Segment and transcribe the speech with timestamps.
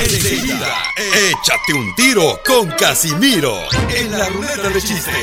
[0.00, 3.54] Enseguida, échate un tiro con Casimiro
[3.94, 5.14] en la ruleta de chistes.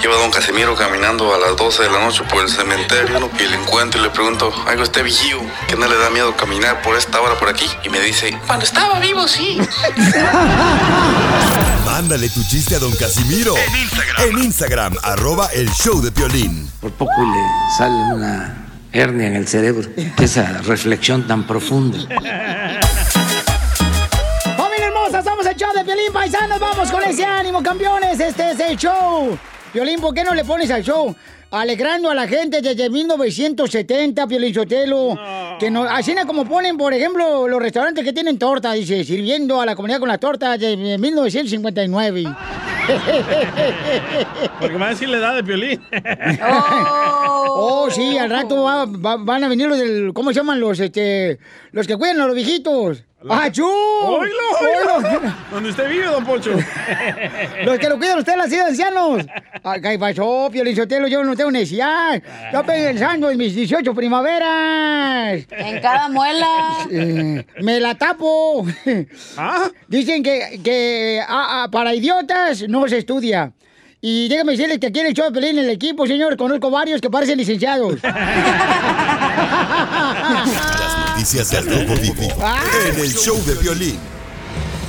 [0.00, 3.56] Lleva don Casimiro caminando a las 12 de la noche por el cementerio y le
[3.56, 7.20] encuentro y le pregunto, algo este vigío, que no le da miedo caminar por esta
[7.20, 7.66] hora por aquí.
[7.84, 9.58] Y me dice, cuando estaba vivo, sí.
[11.84, 16.70] Mándale tu chiste a don Casimiro en Instagram, en Instagram arroba el show de Piolín.
[16.80, 19.90] Por poco le sale una hernia en el cerebro.
[20.16, 21.98] Esa reflexión tan profunda.
[26.02, 26.58] Piolín Paisanos.
[26.58, 28.18] Vamos con ese ánimo, campeones.
[28.18, 29.38] Este es el show.
[29.72, 31.14] Piolín, ¿por qué no le pones al show?
[31.52, 35.16] Alegrando a la gente desde 1970, Piolín Sotelo.
[35.60, 39.60] Que no, así es como ponen, por ejemplo, los restaurantes que tienen torta, dice, sirviendo
[39.60, 42.24] a la comunidad con la torta de 1959.
[44.60, 45.80] Porque va a decir la edad de Piolín.
[47.54, 50.78] Oh, sí, al rato va- va- van a venir los del, ¿cómo se llaman los,
[50.80, 51.38] este,
[51.72, 53.02] los que cuidan a los viejitos?
[53.28, 53.64] ¡Achú!
[53.64, 55.32] ¡Oílo, oílo!
[55.50, 56.52] Donde usted vive, don Pocho.
[57.64, 59.24] Los que lo cuidan ustedes, las de ancianos.
[59.62, 60.50] Ay, ¿Qué pasó?
[60.52, 62.22] Yo no tengo necesidad.
[62.52, 65.46] Yo pensando en mis 18 primaveras.
[65.50, 66.86] En cada muela.
[66.90, 68.66] Eh, me la tapo.
[69.88, 73.52] Dicen que, que ah, ah, para idiotas no se estudia.
[74.00, 76.70] Y déjame decirles que aquí en el show de Pelín, en el equipo, señor, conozco
[76.70, 78.00] varios que parecen licenciados.
[81.22, 82.34] Noticias del Rojo Vivo
[82.84, 83.96] en el show de Piolín.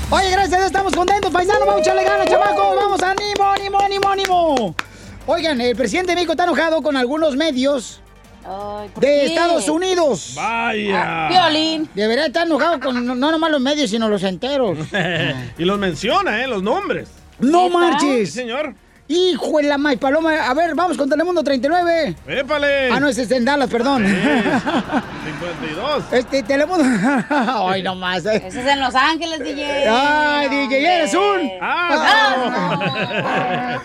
[0.10, 1.68] Oye, gracias a Dios estamos contentos, paisanos.
[1.68, 2.76] Vamos a echarle ganas, chamacos.
[2.76, 4.76] Vamos, ánimo, ánimo, ánimo, ánimo.
[5.28, 8.02] Oigan, el presidente de México está enojado con algunos medios
[8.96, 9.26] de qué?
[9.28, 10.34] Estados Unidos.
[10.36, 11.28] Vaya.
[11.28, 11.88] Ah, Violín.
[11.94, 14.76] Debería estar enojado con no, no nomás los medios, sino los enteros.
[15.60, 16.48] y los menciona, ¿eh?
[16.48, 17.10] Los nombres.
[17.38, 18.32] ¡No marches!
[18.32, 18.74] Sí, señor.
[19.08, 20.48] ¡Hijo de la maíz paloma!
[20.50, 22.16] A ver, vamos con Telemundo 39.
[22.26, 22.90] ¡Épale!
[22.90, 24.06] Ah, no, ese es en Dallas, perdón.
[24.06, 26.04] 52.
[26.14, 26.86] Este, Telemundo.
[27.30, 28.26] Ay, no más.
[28.26, 29.90] Ese es en Los Ángeles, DJ.
[29.90, 31.52] Ay, DJ, eres un.
[31.62, 32.62] Ah,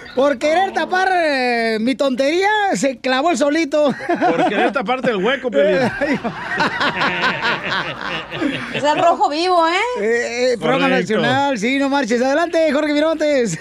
[0.15, 3.93] Por querer tapar eh, mi tontería, se clavó el solito.
[4.31, 5.79] Por querer taparte el hueco, Piolín.
[8.73, 9.73] Es el rojo vivo, ¿eh?
[10.01, 12.23] Eh, eh, programa nacional, sí, no marches.
[12.23, 13.59] Adelante, Jorge Mirontes.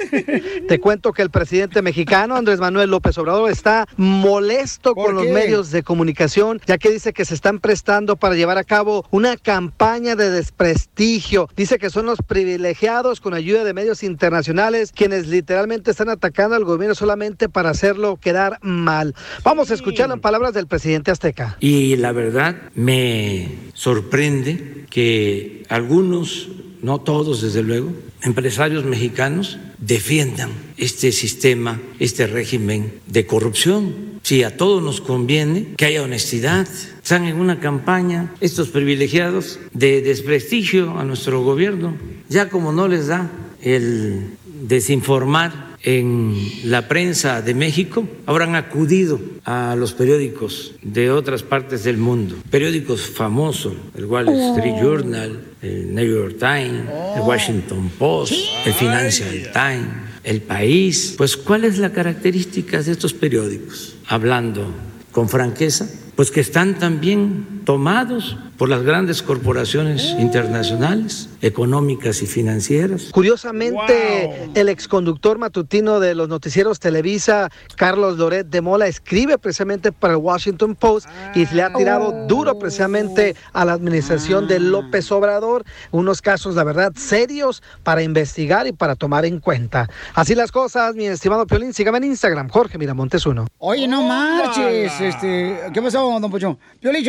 [0.67, 1.46] Te cuento que el presidente
[1.81, 7.13] mexicano, Andrés Manuel López Obrador, está molesto con los medios de comunicación, ya que dice
[7.13, 11.49] que se están prestando para llevar a cabo una campaña de desprestigio.
[11.55, 16.65] Dice que son los privilegiados con ayuda de medios internacionales quienes literalmente están atacando al
[16.65, 19.15] gobierno solamente para hacerlo quedar mal.
[19.43, 21.57] Vamos a escuchar las palabras del presidente azteca.
[21.59, 26.49] Y la verdad me sorprende que algunos,
[26.81, 34.19] no todos desde luego, empresarios mexicanos defiendan este sistema, este régimen de corrupción.
[34.23, 36.67] Si a todos nos conviene que haya honestidad,
[37.01, 41.95] están en una campaña estos privilegiados de desprestigio a nuestro gobierno,
[42.27, 44.31] ya como no les da el
[44.63, 51.95] desinformar en la prensa de México, habrán acudido a los periódicos de otras partes del
[51.95, 58.33] mundo, periódicos famosos, el Wall Street Journal, el New York Times, el Washington Post,
[58.65, 59.87] el Financial Times,
[60.25, 61.13] el País.
[61.17, 63.95] Pues, ¿cuál es la característica de estos periódicos?
[64.07, 64.69] Hablando
[65.13, 73.09] con franqueza, pues que están también tomados por las grandes corporaciones internacionales, económicas y financieras.
[73.11, 80.13] Curiosamente, el exconductor matutino de los noticieros Televisa, Carlos Loret de Mola, escribe precisamente para
[80.13, 85.65] el Washington Post y le ha tirado duro precisamente a la administración de López Obrador.
[85.91, 89.87] Unos casos, la verdad, serios para investigar y para tomar en cuenta.
[90.15, 91.73] Así las cosas, mi estimado Piolín.
[91.73, 93.45] Sígame en Instagram, Jorge Miramontes uno.
[93.59, 94.99] Oye, no marches.
[94.99, 96.57] Este, ¿Qué pasó, don Pocho?
[96.81, 96.99] Yo le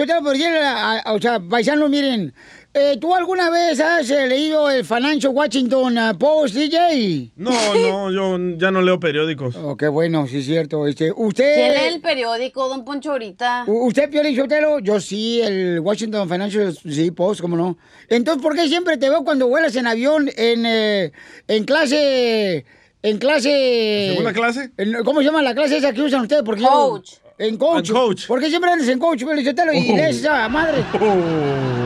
[0.65, 2.33] a- o sea, paisanos, miren,
[2.75, 7.33] eh, ¿tú alguna vez has eh, leído el Financial Washington eh, Post, DJ?
[7.37, 9.57] No, no, yo ya no leo periódicos.
[9.57, 10.87] Oh, qué bueno, sí es cierto.
[10.87, 11.55] Este, usted...
[11.55, 13.65] ¿Quién lee el periódico, don Poncho, ahorita?
[13.67, 14.79] ¿Usted, Piolín Sotelo?
[14.81, 17.79] Yo sí, el Washington Financial sí, Post, ¿cómo no?
[18.09, 21.13] Entonces, ¿por qué siempre te veo cuando vuelas en avión en, eh,
[21.49, 22.65] en clase...
[23.01, 24.09] En clase...
[24.11, 24.73] ¿Segunda clase?
[24.77, 26.43] en- ¿Cómo se llama la clase esa que usan ustedes?
[26.43, 27.13] Porque yo- Coach.
[27.39, 27.89] En coach.
[27.89, 28.27] En coach.
[28.27, 29.73] ¿Por qué siempre andas en coach, Sotelo?
[29.73, 29.97] Y Oh.
[29.97, 30.85] lees esa madre.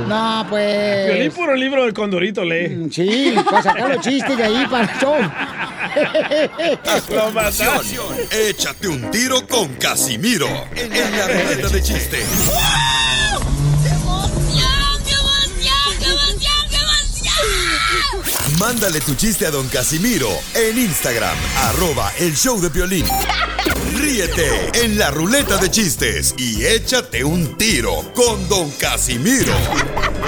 [0.08, 1.06] No, pues...
[1.12, 2.88] Violín puro libro del Condorito lee.
[2.90, 5.16] Sí, para sacar los chistes de ahí para el show.
[8.48, 12.18] Échate un tiro con Casimiro en la ruleta de chiste.
[18.58, 23.06] Mándale tu chiste a don Casimiro en Instagram, arroba el show de violín.
[23.94, 29.52] Ríete en la ruleta de chistes y échate un tiro con don Casimiro.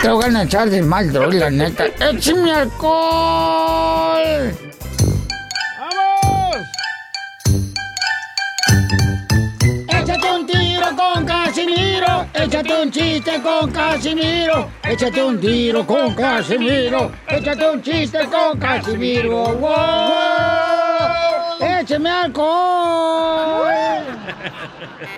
[0.02, 1.86] Te voy a echar de mal, droga, la neta.
[1.86, 4.52] ¡Échame alcohol!
[5.78, 6.56] ¡Vamos!
[9.88, 17.12] Échate un tiro con Casimiro, échate un chiste con Casimiro, échate un tiro con Casimiro,
[17.28, 19.54] échate un chiste con Casimiro.
[19.54, 20.73] ¡Wow!
[21.64, 23.64] ¡Écheme alcohol!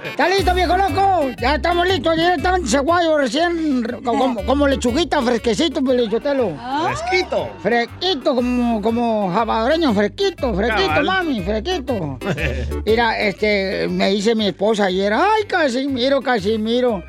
[0.05, 1.31] ¿Está listo, viejo loco?
[1.41, 6.53] Ya estamos listos, directamente ceguayo, recién como, como lechuguita, fresquecito, pelichotelo.
[6.87, 7.51] Fresquito.
[7.63, 11.05] Fresquito, como, como jabareño, fresquito, fresquito, Cabal.
[11.05, 12.19] mami, fresquito.
[12.87, 17.03] Mira, este, me dice mi esposa ayer, ay, Casimiro, Casimiro,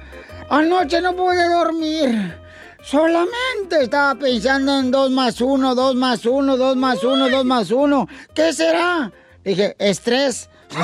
[0.49, 2.35] anoche no pude dormir.
[2.83, 7.71] Solamente estaba pensando en dos más uno, dos más uno, dos más uno, dos más
[7.71, 8.07] uno.
[8.33, 9.11] ¿Qué será?
[9.47, 10.49] Dije, estrés.
[10.69, 10.77] Esto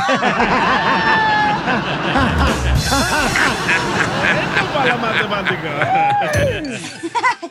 [4.73, 6.21] para la matemática.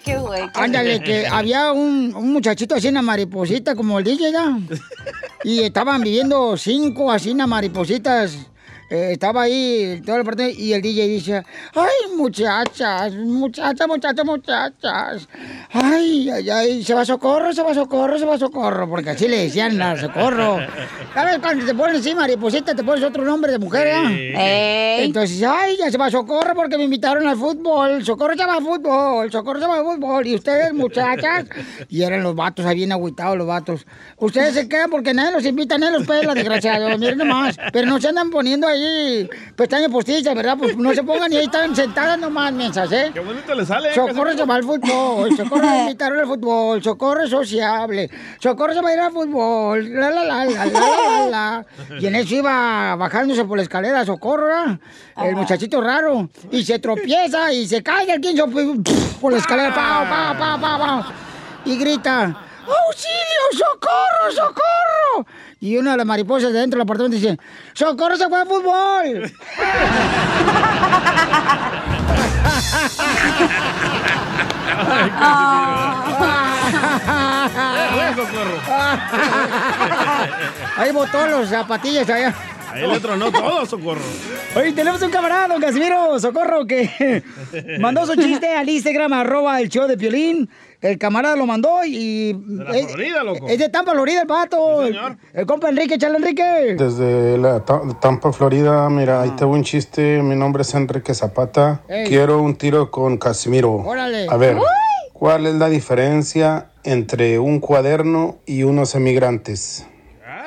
[0.05, 0.45] Qué güey.
[0.55, 4.59] Ándale, que había un, un muchachito así, una mariposita, como el DJ, ¿ya?
[5.45, 8.39] Y estaban viviendo cinco así, unas maripositas.
[8.93, 11.43] Eh, estaba ahí toda la parte y el DJ dice,
[11.75, 15.29] ay, muchachas, muchachas, muchachas, muchachas.
[15.73, 19.45] Ay, ay, ay, se va socorro, se va socorro, se va socorro, porque así le
[19.45, 20.59] decían a socorro.
[21.15, 23.87] ¿Sabes cuando te pones así mariposita, te pones otro nombre de mujer.
[23.87, 25.05] Ey.
[25.07, 28.05] Entonces, ay, ya se va Socorro porque me invitaron al fútbol.
[28.05, 30.27] Socorro se va al fútbol, Socorro se va al fútbol.
[30.27, 31.47] Y ustedes, muchachas,
[31.89, 33.87] y eran los vatos, ahí bien agüitados los vatos.
[34.19, 36.99] Ustedes se quedan porque nadie los invita, nadie los pela, desgraciados.
[36.99, 37.57] Miren nomás.
[37.73, 38.82] Pero no se andan poniendo ahí
[39.57, 40.57] pestañas postizas, ¿verdad?
[40.59, 43.11] Pues no se pongan y ahí están sentadas nomás, mensas, ¿eh?
[43.13, 43.91] Qué bonito le sale.
[43.91, 43.95] ¿eh?
[43.95, 48.81] Socorro se va al fútbol, Socorro me invitaron al fútbol, Socorro es sociable, Socorro se
[48.81, 51.67] va a ir al fútbol, la la la la la la la.
[51.99, 54.79] Y en eso iba bajándose por la escalera Socorro, ¿verdad?
[55.25, 58.49] el muchachito raro, y se tropieza y se cae el quinzo
[59.21, 61.13] por la escalera, pa, pa, pa, pa, pa,
[61.65, 65.27] y grita, ¡Auxilio, socorro, socorro!
[65.61, 67.39] Y una de las mariposas de dentro del apartamento dice,
[67.73, 69.33] ¡Socorro se fue al fútbol!
[80.77, 82.35] Ahí botó los zapatillas allá.
[82.73, 84.01] Ahí le tronó todo, socorro.
[84.57, 87.23] Oye, tenemos un camarada, don Casimiro Socorro, que
[87.79, 90.49] mandó su chiste al Instagram, arroba el show de Piolín.
[90.83, 92.33] El camarada lo mandó y...
[92.33, 93.47] De la es- Florida, loco.
[93.49, 94.81] Es de Tampa, Florida, el vato.
[94.83, 95.17] Sí, el, señor.
[95.33, 96.75] el compa Enrique, chale Enrique.
[96.77, 100.21] Desde la Ta- Tampa, Florida, mira, ahí tengo un chiste.
[100.23, 101.83] Mi nombre es Enrique Zapata.
[101.89, 102.09] Ey.
[102.09, 103.75] Quiero un tiro con Casimiro.
[103.77, 104.27] Órale.
[104.29, 104.57] A ver,
[105.13, 109.87] ¿cuál es la diferencia entre un cuaderno y unos emigrantes?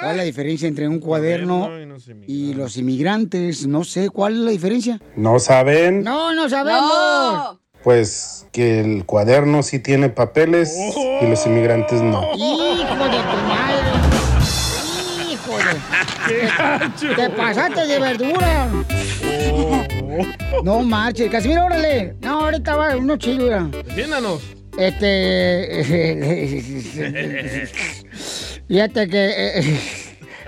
[0.01, 2.35] ¿Cuál es la diferencia entre un cuaderno Cuaderno y los inmigrantes.
[2.35, 3.67] y los inmigrantes?
[3.67, 4.99] No sé, ¿cuál es la diferencia?
[5.15, 6.03] ¿No saben?
[6.03, 6.81] No, no sabemos.
[6.81, 7.61] No.
[7.85, 10.75] Pues que el cuaderno sí tiene papeles
[11.21, 12.23] y los inmigrantes no.
[12.35, 12.57] Hijo
[13.05, 13.91] de tu madre.
[15.31, 17.15] Hijo de...
[17.15, 18.67] Te pasaste de verdura.
[20.63, 22.15] No marches, Casimiro, órale.
[22.21, 23.67] No, ahorita va uno chido, mira.
[23.85, 24.41] Defiéndanos.
[24.79, 25.83] Este.
[28.67, 29.25] Fíjate que.
[29.59, 29.79] eh,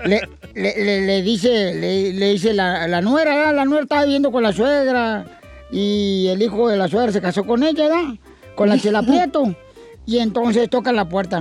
[0.06, 0.20] le,
[0.54, 3.54] le- le- le dice, le, le dice la, la nuera, ¿verdad?
[3.54, 5.37] la nuera estaba viviendo con la suegra
[5.70, 8.14] y el hijo de la suegra se casó con ella, ¿verdad?
[8.54, 9.54] Con la Chela Prieto.
[10.06, 11.40] Y entonces toca la puerta.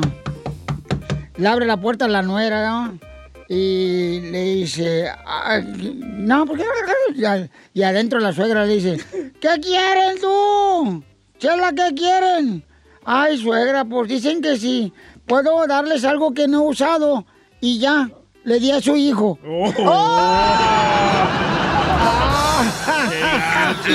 [1.37, 3.07] Le abre la puerta a la nuera, ¿verdad?
[3.49, 8.75] Y le dice, "Ah, no, ¿por qué no le abres?" Y adentro la suegra le
[8.75, 8.97] dice,
[9.39, 11.03] ¿qué quieren tú?
[11.39, 12.65] Chela, ¿qué quieren?
[13.05, 14.91] Ay, suegra, pues dicen que sí.
[15.25, 17.25] Puedo darles algo que no he usado.
[17.61, 18.09] Y ya,
[18.43, 19.39] le di a su hijo.
[19.45, 21.26] Oh.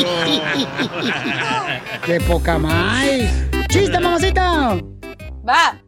[2.04, 3.04] ¡Qué poca más!
[3.68, 4.76] ¡Chiste, mamacita!
[5.48, 5.80] Va.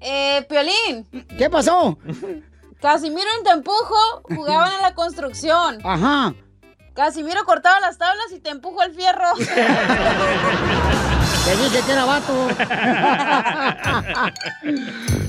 [0.00, 1.06] Eh, Piolín.
[1.38, 1.96] ¿Qué pasó?
[2.80, 5.78] Casimiro y te empujo jugaban en la construcción.
[5.84, 6.34] Ajá.
[6.94, 9.32] Casimiro cortaba las tablas y te empujo el fierro.
[11.44, 12.48] Te dije que era vato.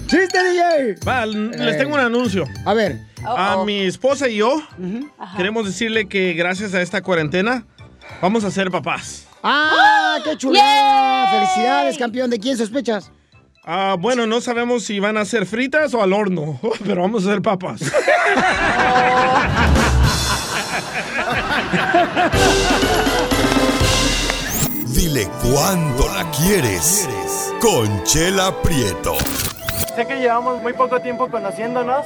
[0.05, 0.95] ¡Chiste, DJ!
[1.07, 2.45] Va, les tengo un anuncio.
[2.65, 2.99] A ver.
[3.25, 4.61] A mi esposa y yo
[5.37, 7.65] queremos decirle que gracias a esta cuarentena
[8.21, 9.27] vamos a ser papás.
[9.43, 11.31] ¡Ah, qué chulada!
[11.31, 12.29] ¡Felicidades, campeón!
[12.29, 13.11] ¿De quién sospechas?
[13.65, 17.29] Ah, bueno, no sabemos si van a ser fritas o al horno, pero vamos a
[17.31, 17.81] ser papas.
[24.87, 27.07] Dile cuándo la quieres.
[27.61, 29.15] Conchela Prieto.
[29.95, 32.05] Sé que llevamos muy poco tiempo conociéndonos.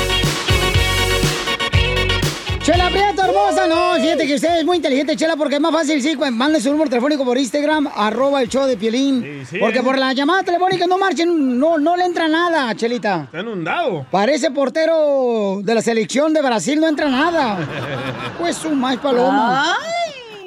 [2.63, 3.67] Chela Prieto, hermosa.
[3.67, 6.69] No, fíjate que usted es muy inteligente, Chela, porque es más fácil, sí, mande su
[6.69, 9.43] número telefónico por Instagram, arroba el show de Piolín.
[9.49, 9.57] sí.
[9.59, 13.23] porque por la llamada telefónica no marchen, no, no le entra nada, Chelita.
[13.23, 14.05] Está inundado.
[14.11, 17.57] Parece portero de la selección de Brasil, no entra nada.
[18.39, 19.75] Pues su más paloma.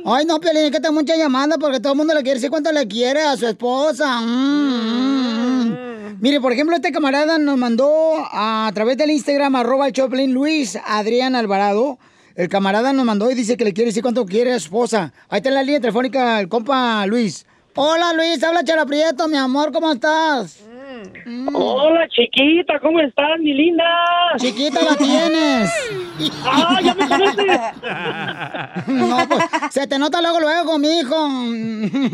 [0.04, 0.25] Ay.
[0.25, 2.71] no, Piolín, es que está mucha llamada porque todo el mundo le quiere decir cuánto
[2.71, 4.21] le quiere a su esposa.
[4.21, 5.93] Mm, mm.
[6.20, 10.78] Mire, por ejemplo, este camarada nos mandó a, través del Instagram, arroba el Choplin, Luis
[10.87, 11.99] Adrián Alvarado.
[12.34, 15.12] El camarada nos mandó y dice que le quiere decir cuánto quiere a su esposa.
[15.28, 17.46] Ahí está en la línea telefónica el compa Luis.
[17.76, 20.58] Hola Luis, habla Chela Prieto, mi amor, ¿cómo estás?
[21.52, 23.84] Hola, chiquita, ¿cómo estás, mi linda?
[24.37, 25.70] Chiquita la tienes.
[26.44, 27.61] ¡Ah, ya me conoces!
[28.87, 31.16] No, pues, se te nota luego, luego, mijo.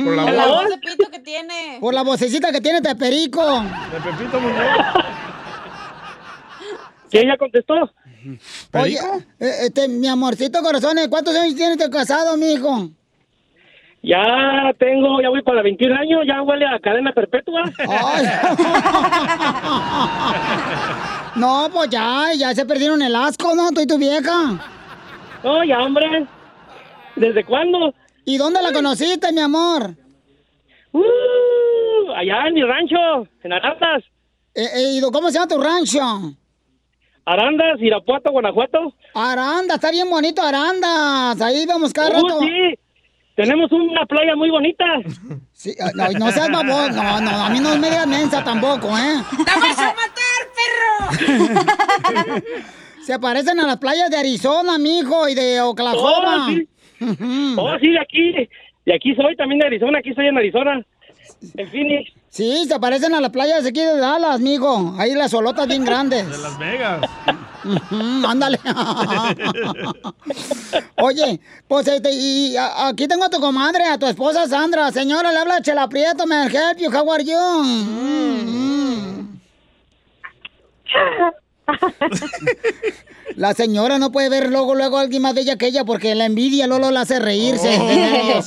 [0.04, 0.68] Por la Por la voz.
[0.68, 1.78] de pito que tiene.
[1.80, 3.42] Por la vocecita que tiene de perico.
[3.62, 5.04] De Pepito Muñoz.
[7.10, 7.74] ¿Quién ya contestó?
[8.74, 8.98] Oye,
[9.40, 11.08] eh, este, mi amorcito corazón, ¿eh?
[11.08, 12.90] ¿cuántos años tienes de casado, mijo?
[14.02, 17.62] Ya tengo, ya voy para 21 años, ya huele a cadena perpetua.
[21.36, 23.70] No, pues ya, ya se perdieron el asco, ¿no?
[23.70, 24.58] Tú y tu vieja.
[25.44, 26.26] No, ya, hombre.
[27.16, 27.94] ¿Desde cuándo?
[28.24, 29.94] ¿Y dónde la conociste, mi amor?
[30.92, 34.02] Uh, allá en mi rancho, en Arandas.
[34.54, 36.00] Eh, eh, ¿y ¿Cómo se llama tu rancho?
[37.24, 38.92] Arandas, Irapuato, Guanajuato.
[39.14, 41.40] Aranda, está bien bonito Arandas.
[41.40, 42.40] Ahí vamos cada Uh, rato.
[42.40, 42.78] sí.
[43.40, 44.84] Tenemos una playa muy bonita.
[45.52, 46.96] Sí, no, no seas babón.
[46.96, 49.22] No, no, a mí no me digas mensa tampoco, ¿eh?
[49.30, 52.42] ¡Te vas a matar, perro!
[53.02, 56.46] Se parecen a las playas de Arizona, mijo, y de Oklahoma.
[56.46, 56.68] Oh, sí.
[57.58, 58.48] Oh, sí, de aquí.
[58.86, 59.98] De aquí soy, también de Arizona.
[59.98, 60.82] Aquí estoy en Arizona.
[61.56, 62.12] En Phoenix.
[62.28, 64.94] Sí, se parecen a las playas de aquí de Dallas, mijo.
[64.98, 66.28] Ahí las solotas bien grandes.
[66.30, 67.00] De Las Vegas.
[68.26, 68.58] Ándale.
[70.96, 74.90] Oye, pues este, y a- aquí tengo a tu comadre, a tu esposa Sandra.
[74.92, 77.36] Señora, le habla Chela Prieto, me help you, how are you?
[77.62, 79.40] Mm, mm.
[83.36, 86.26] La señora no puede ver luego, luego a alguien más bella que ella porque la
[86.26, 87.68] envidia Lolo la hace reírse.
[87.68, 88.38] de.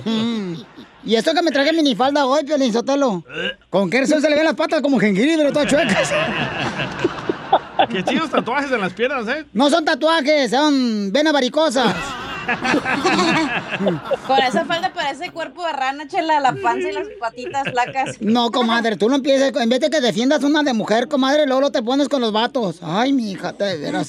[0.00, 0.64] Ujú.
[1.04, 3.24] Y esto que me traje minifalda hoy, Piolín Sotelo.
[3.70, 6.12] ¿Con qué razón se le ven las patas como jengibre, todas chuecas?
[7.90, 9.46] Qué chidos tatuajes en las piernas, ¿eh?
[9.52, 11.94] No son tatuajes, son venas varicosas.
[14.26, 18.20] Con esa falda parece cuerpo de rana, chela, la panza y las patitas flacas.
[18.20, 21.70] No, comadre, tú no empieces, en vez de que defiendas una de mujer, comadre, luego
[21.70, 22.78] te pones con los vatos.
[22.82, 24.08] Ay, mi hija, te veras.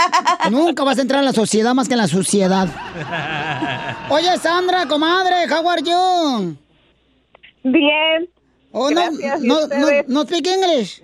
[0.50, 2.68] Nunca vas a entrar en la sociedad más que en la suciedad.
[4.08, 6.56] Oye, Sandra, comadre, how are you?
[7.64, 8.28] Bien.
[8.72, 11.02] Oh, Gracias, ¿y no, no, no, no speak English.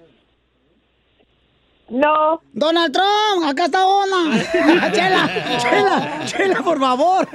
[1.90, 2.40] No.
[2.52, 4.42] Donald Trump, acá está una.
[4.92, 7.28] chela, chela, chela, por favor.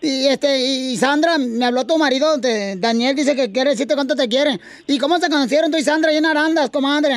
[0.00, 4.14] y este, y Sandra, me habló tu marido, de- Daniel, dice que quiere decirte cuánto
[4.14, 4.60] te quiere.
[4.86, 7.14] ¿Y cómo se conocieron tú y Sandra ahí en Arandas, comadre?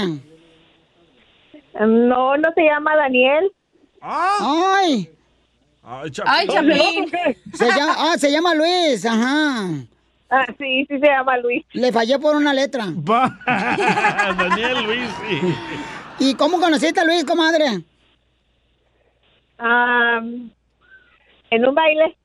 [1.79, 3.51] No, no se llama Daniel.
[4.01, 5.09] ¡Ay!
[5.83, 7.11] Ay, Ay, Chapín.
[7.53, 9.67] Se llama, ah, se llama Luis, ajá.
[10.37, 11.63] Ah, sí, sí se llama Luis.
[11.71, 12.85] Le fallé por una letra.
[13.47, 15.55] Daniel Luis, sí.
[16.19, 17.83] ¿Y cómo conociste a Luis, comadre?
[19.57, 20.19] Ah,
[21.49, 22.17] en un baile.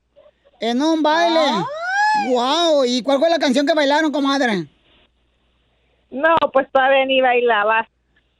[0.60, 1.40] En un baile.
[2.30, 4.66] Wow, ¿y cuál fue la canción que bailaron, comadre?
[6.10, 7.88] No, pues todavía ni bailaba.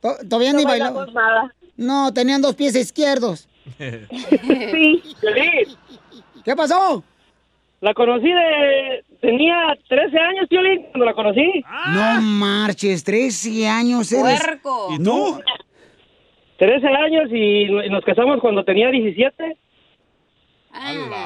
[0.00, 1.06] To- Todavía No ni bailaba.
[1.06, 1.54] nada.
[1.76, 3.46] No, tenían dos pies izquierdos.
[3.78, 5.02] Sí.
[6.44, 7.04] ¿Qué pasó?
[7.80, 9.04] La conocí de...
[9.20, 11.62] Tenía 13 años, Piolín, cuando la conocí.
[11.92, 14.40] No marches, 13 años eres.
[14.42, 14.88] Puerco.
[14.98, 15.40] ¿Y tú?
[16.58, 19.56] 13 años y nos casamos cuando tenía 17.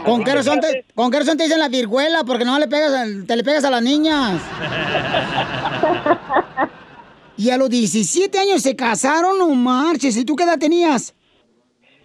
[0.05, 2.25] ¿Con qué, razón te, ¿Con qué razón te dicen la virguela?
[2.27, 4.41] Porque no le pegas, al- te le pegas a las niñas.
[7.37, 10.17] y a los 17 años se casaron, no marches.
[10.17, 11.15] ¿Y tú qué edad tenías?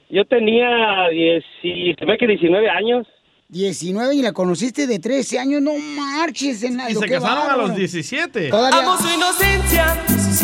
[0.09, 3.07] Yo tenía 10, y se ve que 19 años.
[3.49, 6.61] 19 y la conociste de 13 años, no marches.
[6.63, 8.49] En Y se casaron a los 17.
[8.49, 9.97] Todavía- Amo su inocencia.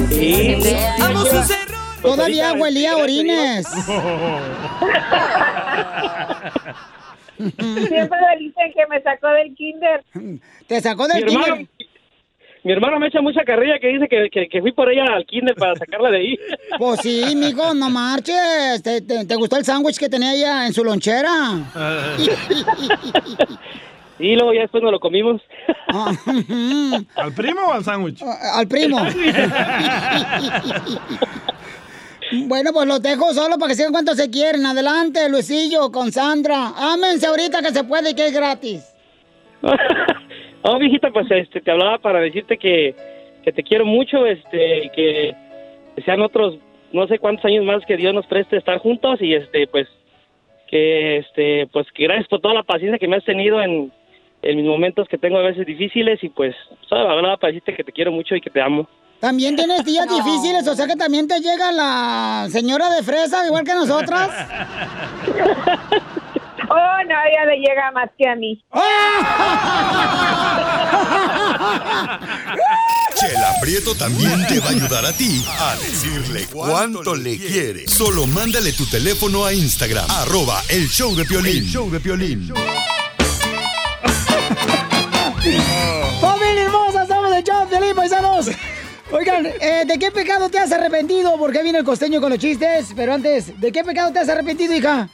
[0.10, 0.58] Sí.
[1.00, 2.02] Amo sus errores.
[2.02, 3.68] Todavía huelía orines.
[7.38, 10.04] Siempre le dicen que me sacó del kinder.
[10.68, 11.68] Te sacó del hermano, kinder.
[12.66, 15.26] Mi hermano me echa mucha carrilla que dice que, que, que fui por ella al
[15.26, 16.38] kinder para sacarla de ahí.
[16.78, 18.82] Pues sí, mijo, no marches.
[18.84, 21.32] ¿Te, te- te gustó el sándwich que tenía ella en su lonchera?
[24.18, 25.42] Y luego ya después nos lo comimos.
[27.18, 28.22] ¿Al primo o al sándwich?
[28.24, 28.98] Al primo.
[32.48, 34.66] Bueno, pues los dejo solo para que sigan cuánto se quieren.
[34.66, 36.74] Adelante, Luisillo, con Sandra.
[36.76, 38.84] Ámense ahorita que se puede y que es gratis.
[40.68, 42.96] Oh, viejita, pues este, te hablaba para decirte que,
[43.44, 45.36] que te quiero mucho, este, que
[46.04, 46.58] sean otros
[46.92, 49.88] no sé cuántos años más que Dios nos preste estar juntos y este, pues,
[50.68, 53.92] que este, pues que gracias por toda la paciencia que me has tenido en,
[54.42, 56.56] en mis momentos que tengo a veces difíciles y pues,
[56.90, 57.06] ¿sabes?
[57.06, 58.88] Hablaba para decirte que te quiero mucho y que te amo.
[59.20, 63.66] También tienes días difíciles, o sea que también te llega la señora de fresa, igual
[63.66, 64.30] que nosotras.
[66.70, 68.64] Oh, no, ella le llega más que a mí.
[73.16, 77.88] Chela Prieto también te va a ayudar a ti a decirle cuánto le quiere.
[77.88, 81.58] Solo mándale tu teléfono a Instagram, arroba el show de Piolín.
[81.58, 82.50] El show de Piolín.
[86.22, 87.06] ¡Familia hermosa!
[87.06, 88.50] ¡Somos de show, Piolín, paisanos!
[89.12, 91.38] Oigan, eh, ¿de qué pecado te has arrepentido?
[91.38, 92.88] Porque viene el costeño con los chistes.
[92.96, 95.08] Pero antes, ¿de qué pecado te has arrepentido, hija?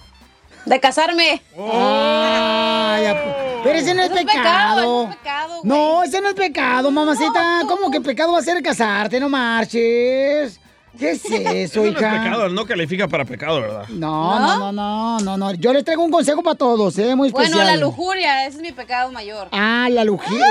[0.65, 1.41] De casarme.
[1.58, 4.26] Ay, ap- pero ese no es pecado.
[4.34, 5.69] pecado, eso es pecado, güey.
[5.69, 7.62] no, ese no es pecado, mamacita.
[7.67, 9.19] ¿Cómo que pecado va a ser casarte?
[9.19, 10.60] No marches.
[11.00, 12.24] ¿Qué es eso, Eso no es hija?
[12.24, 13.86] pecado, no califica para pecado, ¿verdad?
[13.89, 15.54] No, no, no, no, no, no.
[15.54, 17.15] Yo les traigo un consejo para todos, ¿eh?
[17.15, 17.54] Muy especial.
[17.54, 19.47] Bueno, la lujuria, ese es mi pecado mayor.
[19.52, 20.45] Ah, la lujuria.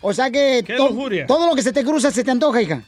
[0.00, 1.26] O sea que ¿Qué to- lujuria?
[1.26, 2.82] todo lo que se te cruza se te antoja, hija.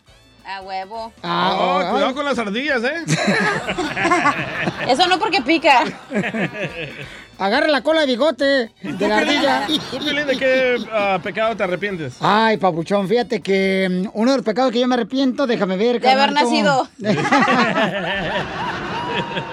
[0.44, 1.12] A huevo.
[1.22, 3.04] Ah, Oh, ah, cuidado con las ardillas, ¿eh?
[4.88, 5.84] Eso no porque pica.
[7.38, 8.44] Agarra la cola de bigote
[8.82, 9.66] de la ardilla.
[9.90, 12.16] ¿Tú, Piolín, de qué ah, pecado te arrepientes?
[12.20, 16.00] Ay, papuchón, fíjate que mm, uno de los pecados que yo me arrepiento, déjame ver,
[16.00, 16.88] De haber nacido.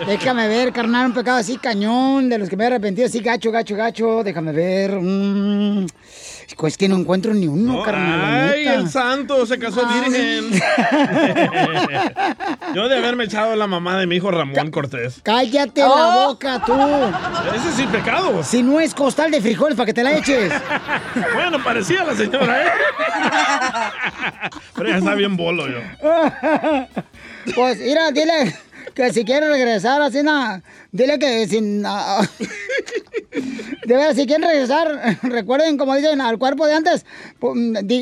[0.07, 3.51] déjame ver, carnal, un pecado así cañón, de los que me he arrepentido, así gacho,
[3.51, 4.91] gacho, gacho, déjame ver.
[4.99, 5.85] mm,
[6.67, 8.51] es que no encuentro ni uno, No, carnal.
[8.53, 10.51] ay, el santo se casó virgen.
[12.75, 15.19] Yo de haberme echado la mamá de mi hijo Ramón Cortés.
[15.23, 16.27] Cállate la Oh.
[16.29, 16.73] boca, tú.
[17.55, 18.43] Ese sí pecado.
[18.43, 20.51] Si no es costal de frijoles para que te la eches.
[21.33, 22.69] Bueno, parecía la señora, ¿eh?
[24.75, 25.79] Pero ya está bien bolo yo.
[27.55, 28.55] Pues, mira, dile
[28.99, 31.85] que si quiere regresar así, na, dile que sin...
[31.85, 32.19] ah,
[33.85, 37.05] de veras, si quieren regresar, recuerden, como dicen, al cuerpo de antes,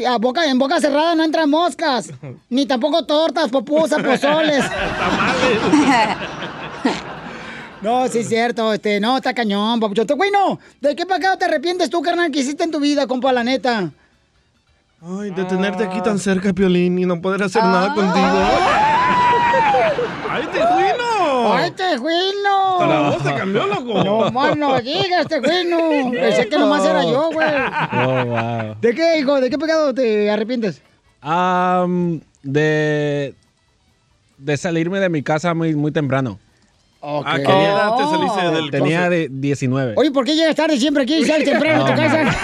[0.08, 2.10] a boca, en boca cerrada no entran moscas,
[2.50, 4.66] ni tampoco tortas, popusas, pozoles.
[7.80, 10.08] No, sí es cierto, este, no, está cañón, papuchón.
[10.08, 13.32] Güey, no, ¿de qué pecado te arrepientes tú, carnal, que hiciste en tu vida, compa,
[13.32, 13.92] la neta?
[15.00, 18.28] Ay, de tenerte aquí tan cerca, Piolín, y no poder hacer nada contigo.
[20.30, 20.87] ¡Ay, te juino!
[21.54, 22.86] ¡Ay, tejuino!
[22.88, 24.04] La voz te cambió, loco.
[24.04, 26.12] No más no digas, tejuino.
[26.12, 27.48] Pensé que nomás era yo, güey.
[27.94, 28.76] Oh, wow.
[28.82, 29.40] ¿De qué, hijo?
[29.40, 30.82] ¿De qué pecado te arrepientes?
[31.22, 33.34] Am, de,
[34.38, 36.40] de salirme de mi casa muy, muy temprano.
[37.02, 39.94] ¿A qué edad te saliste del Tenía de 19.
[39.96, 41.98] Oye, ¿por qué llegas tarde siempre aquí y sales temprano a tu No.
[41.98, 42.24] casa?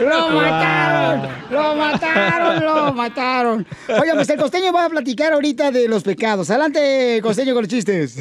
[0.00, 1.28] ¡Lo mataron!
[1.50, 2.64] ¡Lo mataron!
[2.64, 3.66] ¡Lo mataron!
[3.88, 6.50] Oiga, pues el costeño va a platicar ahorita de los pecados.
[6.50, 8.16] Adelante, costeño, con los chistes.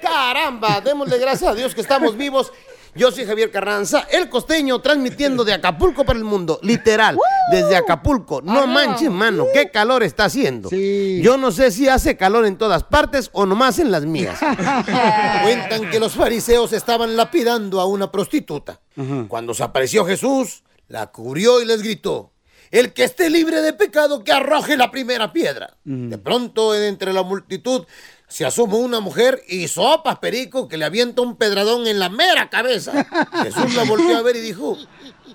[0.00, 2.52] Caramba, démosle gracias a Dios que estamos vivos.
[2.94, 7.16] Yo soy Javier Carranza, el costeño, transmitiendo de Acapulco para el mundo, literal,
[7.50, 8.42] desde Acapulco.
[8.42, 10.68] No manches, mano, qué calor está haciendo.
[10.70, 14.38] Yo no sé si hace calor en todas partes o nomás en las mías.
[15.42, 18.80] Cuentan que los fariseos estaban lapidando a una prostituta.
[19.28, 22.32] Cuando se apareció Jesús, la cubrió y les gritó,
[22.70, 25.76] el que esté libre de pecado, que arroje la primera piedra.
[25.84, 27.86] De pronto, entre la multitud,
[28.32, 32.48] se asomó una mujer y sopas, perico, que le avienta un pedradón en la mera
[32.48, 33.06] cabeza.
[33.42, 34.78] Jesús la volvió a ver y dijo,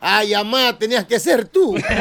[0.02, 1.76] ay, mamá, tenías que ser tú.
[1.78, 1.94] Siempre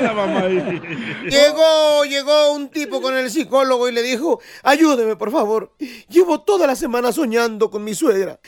[0.00, 0.80] la mamá ahí.
[1.28, 5.74] Llegó, llegó un tipo con el psicólogo y le dijo, ayúdeme, por favor.
[6.08, 8.38] Llevo toda la semana soñando con mi suegra.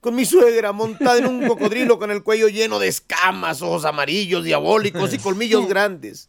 [0.00, 4.42] Con mi suegra montada en un cocodrilo con el cuello lleno de escamas, ojos amarillos,
[4.42, 6.28] diabólicos y colmillos grandes.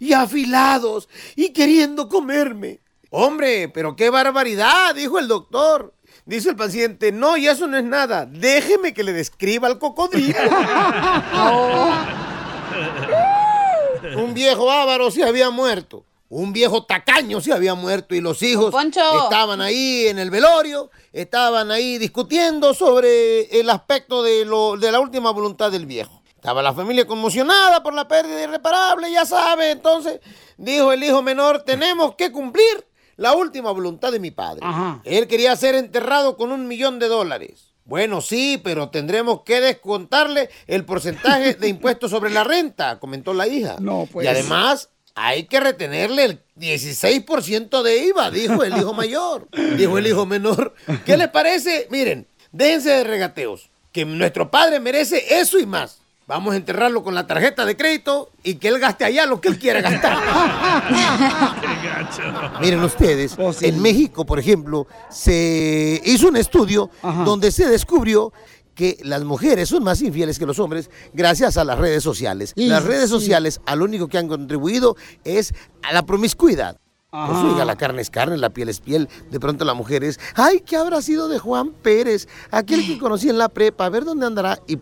[0.00, 2.81] Y afilados y queriendo comerme.
[3.14, 5.92] Hombre, pero qué barbaridad, dijo el doctor.
[6.24, 8.24] Dice el paciente, no, y eso no es nada.
[8.24, 10.34] Déjeme que le describa al cocodrilo.
[14.16, 16.06] Un viejo ávaro se había muerto.
[16.30, 19.24] Un viejo tacaño se había muerto y los hijos Poncho.
[19.24, 25.00] estaban ahí en el velorio, estaban ahí discutiendo sobre el aspecto de, lo, de la
[25.00, 26.22] última voluntad del viejo.
[26.34, 29.72] Estaba la familia conmocionada por la pérdida irreparable, ya sabe.
[29.72, 30.20] Entonces
[30.56, 34.62] dijo el hijo menor, tenemos que cumplir la última voluntad de mi padre.
[35.04, 37.72] Él quería ser enterrado con un millón de dólares.
[37.84, 43.48] Bueno, sí, pero tendremos que descontarle el porcentaje de impuestos sobre la renta, comentó la
[43.48, 43.76] hija.
[43.80, 44.24] No, pues.
[44.24, 49.48] Y además, hay que retenerle el 16% de IVA, dijo el hijo mayor.
[49.76, 50.74] Dijo el hijo menor.
[51.04, 51.88] ¿Qué les parece?
[51.90, 56.01] Miren, déjense de regateos, que nuestro padre merece eso y más.
[56.32, 59.48] Vamos a enterrarlo con la tarjeta de crédito y que él gaste allá lo que
[59.48, 60.16] él quiera gastar.
[62.62, 66.88] Miren ustedes, en México, por ejemplo, se hizo un estudio
[67.26, 68.32] donde se descubrió
[68.74, 72.54] que las mujeres son más infieles que los hombres gracias a las redes sociales.
[72.56, 73.10] Sí, las redes sí.
[73.10, 76.78] sociales a lo único que han contribuido es a la promiscuidad.
[77.12, 79.06] Pues, oiga, la carne es carne, la piel es piel.
[79.30, 82.26] De pronto la mujer es, ay, ¿qué habrá sido de Juan Pérez?
[82.50, 84.58] Aquel que conocí en la prepa, a ver dónde andará.
[84.66, 84.78] Y,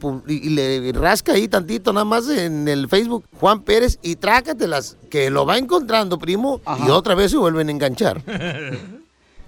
[0.50, 5.44] le rasca ahí tantito nada más en el Facebook, Juan Pérez, y trácatelas, que lo
[5.44, 8.22] va encontrando, primo, y otra vez se vuelven a enganchar.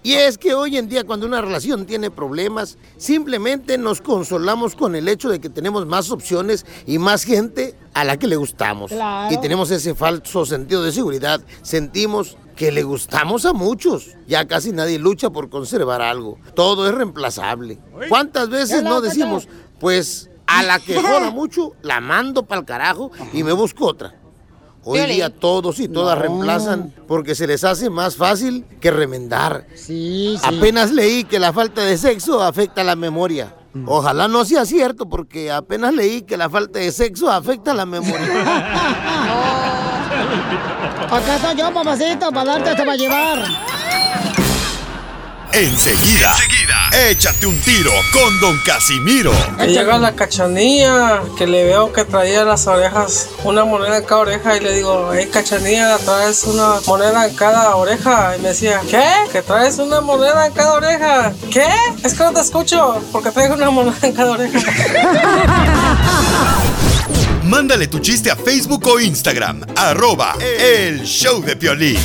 [0.05, 4.97] Y es que hoy en día cuando una relación tiene problemas, simplemente nos consolamos con
[4.97, 8.91] el hecho de que tenemos más opciones y más gente a la que le gustamos.
[8.91, 9.33] Claro.
[9.33, 11.41] Y tenemos ese falso sentido de seguridad.
[11.63, 14.09] Sentimos que le gustamos a muchos.
[14.27, 16.39] Ya casi nadie lucha por conservar algo.
[16.55, 17.79] Todo es reemplazable.
[18.09, 19.49] ¿Cuántas veces no decimos,
[19.81, 24.15] pues a la que joda mucho, la mando para el carajo y me busco otra?
[24.85, 26.23] Hoy día todos y todas No.
[26.23, 29.65] reemplazan porque se les hace más fácil que remendar.
[29.77, 30.41] Sí, sí.
[30.43, 33.55] Apenas leí que la falta de sexo afecta la memoria.
[33.87, 38.19] Ojalá no sea cierto porque apenas leí que la falta de sexo afecta la memoria.
[41.13, 43.39] Acá está yo, papacito, para darte hasta para llevar.
[45.53, 46.35] Enseguida,
[47.11, 49.31] échate un tiro con Don Casimiro.
[49.59, 54.23] Ahí llega la cachanilla, que le veo que traía las orejas, una moneda en cada
[54.23, 58.35] oreja, y le digo, hey cachanilla, traes una moneda en cada oreja.
[58.39, 59.05] Y me decía, ¿qué?
[59.31, 61.35] ¿Que traes una moneda en cada oreja?
[61.51, 61.69] ¿Qué?
[62.03, 64.59] Es que no te escucho, porque traigo una moneda en cada oreja.
[67.45, 71.97] Mándale tu chiste a Facebook o Instagram, arroba el show de Piolín.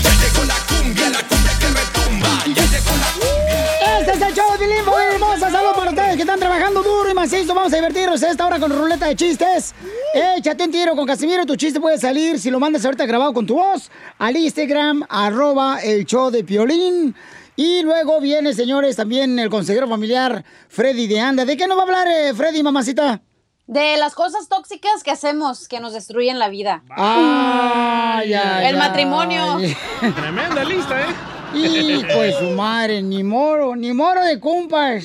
[3.99, 5.51] Este es el show de Pilín, familia hermosa.
[5.51, 7.53] Saludos para ustedes que están trabajando duro y macizo.
[7.53, 9.75] Vamos a divertirnos esta hora con ruleta de chistes.
[10.13, 11.45] Échate un tiro con Casimiro.
[11.45, 15.79] Tu chiste puede salir si lo mandas ahorita grabado con tu voz al Instagram, arroba
[15.83, 17.15] el show de Piolín.
[17.55, 21.45] Y luego viene, señores, también el consejero familiar Freddy de Anda.
[21.45, 23.21] ¿De qué nos va a hablar eh, Freddy, mamacita?
[23.67, 26.83] De las cosas tóxicas que hacemos que nos destruyen la vida.
[26.89, 28.79] Ay, ay, El ay.
[28.79, 29.57] matrimonio.
[30.15, 31.13] Tremenda lista, ¿eh?
[31.53, 35.03] Hijo de su madre, ni moro, ni moro de compas.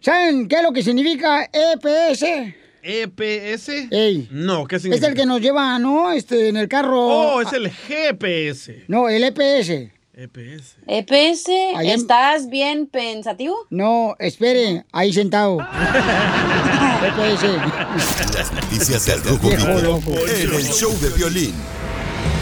[0.00, 2.24] ¿Saben qué es lo que significa EPS?
[2.82, 3.68] ¿EPS?
[3.90, 4.28] Ey.
[4.30, 5.08] No, ¿qué Es significa?
[5.08, 6.12] el que nos lleva, ¿no?
[6.12, 7.00] Este, en el carro.
[7.06, 8.84] Oh, es el GPS.
[8.88, 9.90] No, el EPS.
[10.20, 10.74] EPS.
[10.88, 13.54] EPS, Allá ¿estás bien pensativo?
[13.70, 15.58] No, espere, ahí sentado.
[17.04, 17.44] EPS.
[18.34, 21.54] Las noticias del Rojo Vivo en el show de Piolín.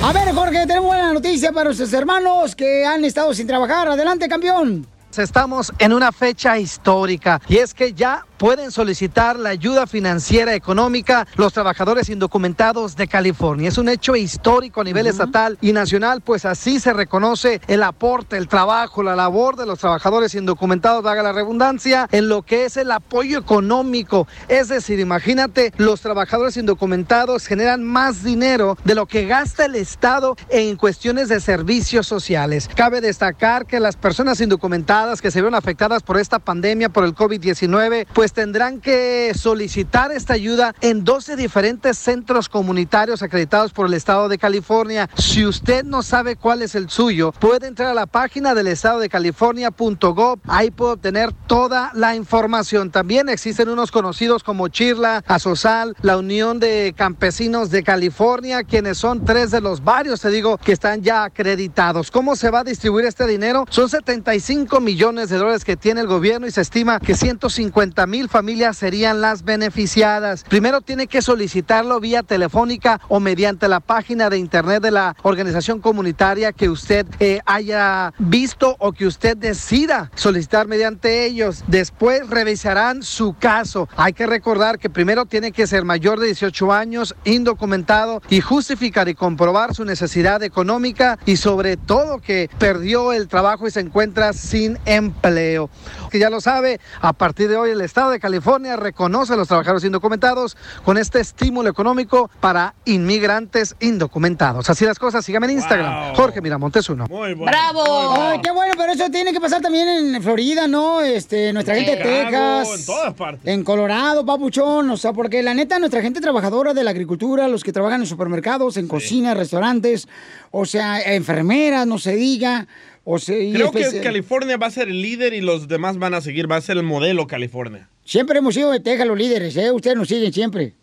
[0.02, 3.88] A ver, Jorge, tenemos buena noticia para nuestros hermanos que han estado sin trabajar.
[3.88, 4.86] Adelante, campeón.
[5.14, 11.26] Estamos en una fecha histórica y es que ya pueden solicitar la ayuda financiera económica
[11.36, 13.68] los trabajadores indocumentados de California.
[13.68, 18.36] Es un hecho histórico a nivel estatal y nacional, pues así se reconoce el aporte,
[18.36, 22.76] el trabajo, la labor de los trabajadores indocumentados, haga la redundancia, en lo que es
[22.76, 24.26] el apoyo económico.
[24.48, 30.36] Es decir, imagínate, los trabajadores indocumentados generan más dinero de lo que gasta el Estado
[30.48, 32.68] en cuestiones de servicios sociales.
[32.74, 37.14] Cabe destacar que las personas indocumentadas que se vieron afectadas por esta pandemia, por el
[37.14, 43.86] COVID-19, pues pues tendrán que solicitar esta ayuda en 12 diferentes centros comunitarios acreditados por
[43.86, 45.08] el estado de California.
[45.16, 48.98] Si usted no sabe cuál es el suyo, puede entrar a la página del estado
[48.98, 50.40] de California.gov.
[50.48, 52.90] Ahí puede obtener toda la información.
[52.90, 59.24] También existen unos conocidos como Chirla, Asosal, la Unión de Campesinos de California, quienes son
[59.24, 62.10] tres de los varios, te digo, que están ya acreditados.
[62.10, 63.66] ¿Cómo se va a distribuir este dinero?
[63.70, 68.15] Son 75 millones de dólares que tiene el gobierno y se estima que 150 mil
[68.24, 70.44] familias serían las beneficiadas.
[70.44, 75.80] Primero tiene que solicitarlo vía telefónica o mediante la página de internet de la organización
[75.80, 81.64] comunitaria que usted eh, haya visto o que usted decida solicitar mediante ellos.
[81.66, 83.88] Después revisarán su caso.
[83.96, 89.08] Hay que recordar que primero tiene que ser mayor de 18 años, indocumentado y justificar
[89.08, 94.32] y comprobar su necesidad económica y sobre todo que perdió el trabajo y se encuentra
[94.32, 95.70] sin empleo.
[96.10, 99.48] Que ya lo sabe, a partir de hoy el estado de California reconoce a los
[99.48, 104.68] trabajadores indocumentados con este estímulo económico para inmigrantes indocumentados.
[104.70, 106.14] Así las cosas, síganme en Instagram.
[106.14, 107.06] Jorge Miramontes uno.
[107.06, 108.14] ¡Bravo!
[108.16, 111.00] Ay, qué bueno, pero eso tiene que pasar también en Florida, ¿no?
[111.00, 112.68] Este, nuestra gente de Texas.
[112.80, 113.46] en todas partes.
[113.46, 114.90] En Colorado, papuchón.
[114.90, 118.06] O sea, porque la neta, nuestra gente trabajadora de la agricultura, los que trabajan en
[118.06, 120.08] supermercados, en cocinas, restaurantes,
[120.50, 122.66] o sea, enfermeras, no se diga.
[123.04, 126.20] O sea, Creo que California va a ser el líder y los demás van a
[126.20, 126.50] seguir.
[126.50, 127.88] Va a ser el modelo California.
[128.06, 129.72] Siempre hemos sido de Texas los líderes, ¿eh?
[129.72, 130.74] Ustedes nos siguen siempre.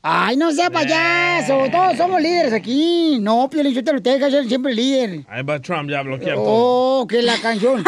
[0.00, 1.58] Ay, no sea payaso.
[1.72, 3.18] Todos somos líderes aquí.
[3.20, 5.24] No, Pio yo te lo Texas es siempre líder.
[5.28, 6.44] Ahí va Trump ya todo.
[6.46, 7.82] Oh, que la canción.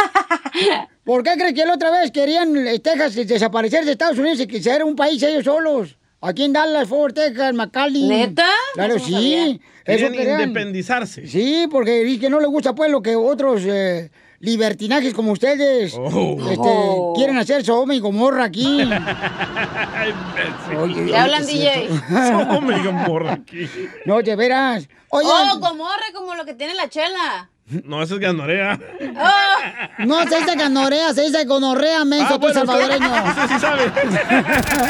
[1.04, 4.48] ¿Por qué crees que la otra vez querían eh, Texas desaparecer de Estados Unidos y
[4.48, 5.96] que ser un país ellos solos?
[6.20, 8.08] Aquí en Dallas, Fort Texas, McAllen.
[8.08, 8.50] ¿Neta?
[8.74, 9.60] Claro, no sí.
[9.84, 10.40] Eso querían.
[10.40, 11.28] independizarse.
[11.28, 15.94] Sí, porque dice que no le gusta pues lo que otros eh, libertinajes como ustedes
[15.98, 16.36] Oh.
[16.50, 17.12] este, Oh.
[17.16, 18.82] quieren hacer Sodoma y Gomorra aquí.
[20.80, 21.88] Oye, ¿Te hablan, ¿qué es DJ?
[22.08, 23.68] Sodoma y Gomorra aquí.
[24.04, 24.88] No, de veras.
[25.10, 27.48] Oye, Oh, gomorra como lo que tiene la chela.
[27.84, 28.78] No, ese es Ganorea.
[29.98, 33.06] no se dice ganorea, se dice gonorrea, menso, Ah, tú bueno, salvadoreño.
[33.28, 33.92] usted sí sabe.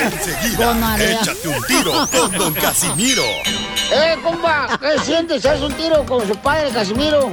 [0.05, 1.21] Enseguida, Gonorrea.
[1.21, 3.23] échate un tiro con Don Casimiro.
[3.93, 4.79] ¡Eh, compa!
[4.81, 5.45] ¿Qué sientes?
[5.47, 7.33] ¿Haz un tiro con su padre, Casimiro?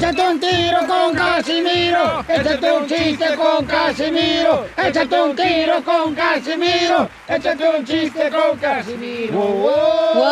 [0.00, 7.06] Échate un tiro con Casimiro, échate un chiste con Casimiro, échate un tiro con Casimiro,
[7.28, 9.34] échate un chiste con Casimiro.
[9.34, 10.22] ¡Wow!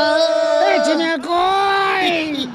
[0.75, 2.49] ¡Échame alcohol!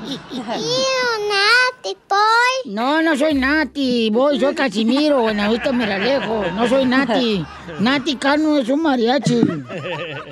[1.30, 2.73] Nati, boy.
[2.73, 7.45] No, no soy Nati, voy, soy Casimiro, bueno, ahorita me la alejo, no soy Nati.
[7.80, 9.39] Nati Cano es un mariachi.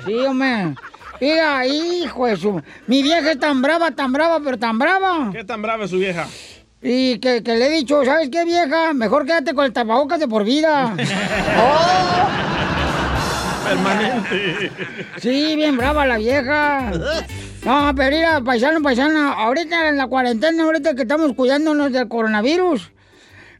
[0.04, 0.74] Sí, hombre.
[1.20, 2.60] Mira, hijo de su...
[2.88, 5.30] Mi vieja es tan brava, tan brava, pero tan brava.
[5.30, 6.26] ¿Qué tan brava es su vieja?
[6.82, 8.92] Y que, que le he dicho, ¿sabes qué, vieja?
[8.92, 10.94] Mejor quédate con el tapabocas de por vida.
[11.54, 12.28] Oh.
[13.64, 14.72] Permanente.
[15.18, 16.90] Sí, bien brava la vieja.
[17.64, 22.90] No, pero mira, paisano, paisana, ahorita en la cuarentena, ahorita que estamos cuidándonos del coronavirus,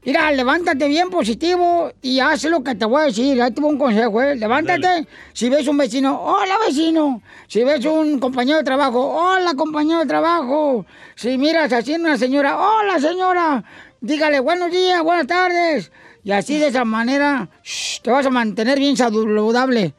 [0.04, 3.40] mira, levántate bien positivo y haz lo que te voy a decir.
[3.40, 4.36] Ahí te voy un consejo, ¿eh?
[4.36, 5.06] Levántate.
[5.32, 7.22] Si ves un vecino, hola vecino.
[7.48, 10.86] Si ves un compañero de trabajo, hola compañero de trabajo.
[11.14, 13.64] Si miras así a una señora, hola señora.
[14.00, 15.92] Dígale buenos días, buenas tardes.
[16.24, 19.94] Y así de esa manera shh, te vas a mantener bien saludable.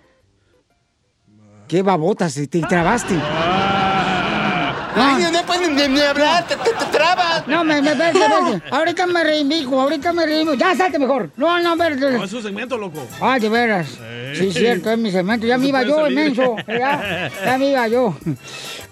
[1.68, 2.34] ¿Qué babotas?
[2.34, 3.16] Te trabaste.
[4.95, 7.47] Ay, no puedes ni, ni hablar, te, te- te trabas.
[7.47, 8.62] No, me, me, espérate.
[8.71, 10.53] Ahorita me reivindico, ahorita me reivindico.
[10.56, 11.32] Ya, salte mejor.
[11.36, 12.17] No, no, espérate.
[12.17, 13.06] No, es su segmento, loco.
[13.21, 13.88] Ah, de veras.
[14.36, 15.45] Sí, cierto, es mi segmento.
[15.47, 16.12] Ya No me iba yo, salir.
[16.12, 16.56] inmenso.
[16.67, 18.15] Ya, ya me iba yo.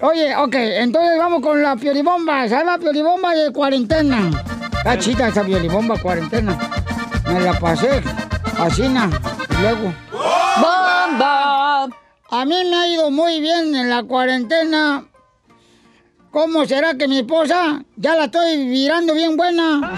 [0.01, 2.47] Oye, ok, entonces vamos con la piolibomba.
[2.49, 4.29] ¿Sabes la piolibomba de cuarentena?
[4.77, 6.57] Está chita esa piolibomba cuarentena.
[7.31, 8.01] Me la pasé.
[8.59, 9.09] Así, na.
[9.57, 9.93] Y luego.
[10.11, 11.83] ¡Bomba!
[12.33, 15.03] A mí me ha ido muy bien en la cuarentena.
[16.31, 19.81] ¿Cómo será que mi esposa ya la estoy virando bien buena?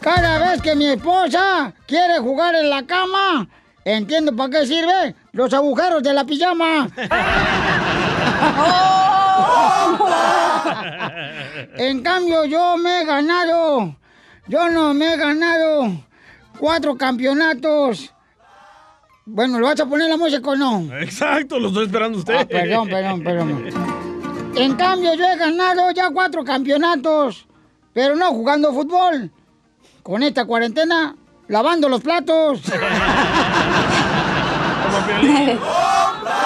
[0.00, 3.48] Cada vez que mi esposa quiere jugar en la cama,
[3.82, 6.90] entiendo para qué sirve los agujeros de la pijama.
[11.78, 13.96] En cambio, yo me he ganado,
[14.46, 15.90] yo no me he ganado
[16.58, 18.12] cuatro campeonatos
[19.28, 20.86] Bueno, ¿le vas a poner la música o no?
[21.00, 22.36] Exacto, lo estoy esperando usted.
[22.38, 23.64] Ah, perdón, perdón, perdón.
[24.54, 27.48] En cambio, yo he ganado ya cuatro campeonatos,
[27.92, 29.32] pero no jugando fútbol.
[30.04, 31.16] Con esta cuarentena,
[31.48, 32.60] lavando los platos.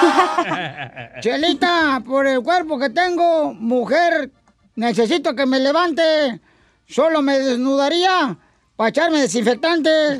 [1.20, 4.30] Chelita, por el cuerpo que tengo, mujer,
[4.76, 6.40] necesito que me levante.
[6.88, 8.38] Solo me desnudaría
[8.74, 9.90] para echarme desinfectante.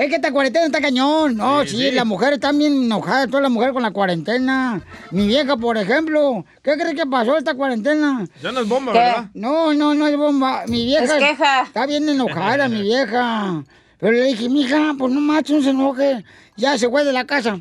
[0.00, 1.36] Es que esta cuarentena está cañón.
[1.36, 1.90] No, sí, sí.
[1.90, 4.80] las mujeres están bien enojadas, todas las mujeres con la cuarentena.
[5.10, 8.26] Mi vieja, por ejemplo, ¿qué crees que pasó esta cuarentena?
[8.42, 8.98] Ya no es bomba, ¿Qué?
[8.98, 9.24] ¿verdad?
[9.34, 10.62] No, no, no es bomba.
[10.68, 11.62] Mi vieja Es queja.
[11.64, 13.62] está bien enojada, mi vieja.
[13.98, 16.24] Pero le dije, mija, pues no macho, no se enoje.
[16.56, 17.58] Ya se fue de la casa.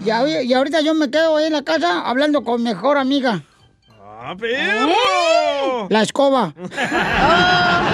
[0.00, 2.96] Y, ahori- y ahorita yo me quedo ahí en la casa hablando con mi mejor
[2.96, 3.42] amiga,
[4.00, 5.86] ¡Ah, perro!
[5.90, 6.54] la escoba.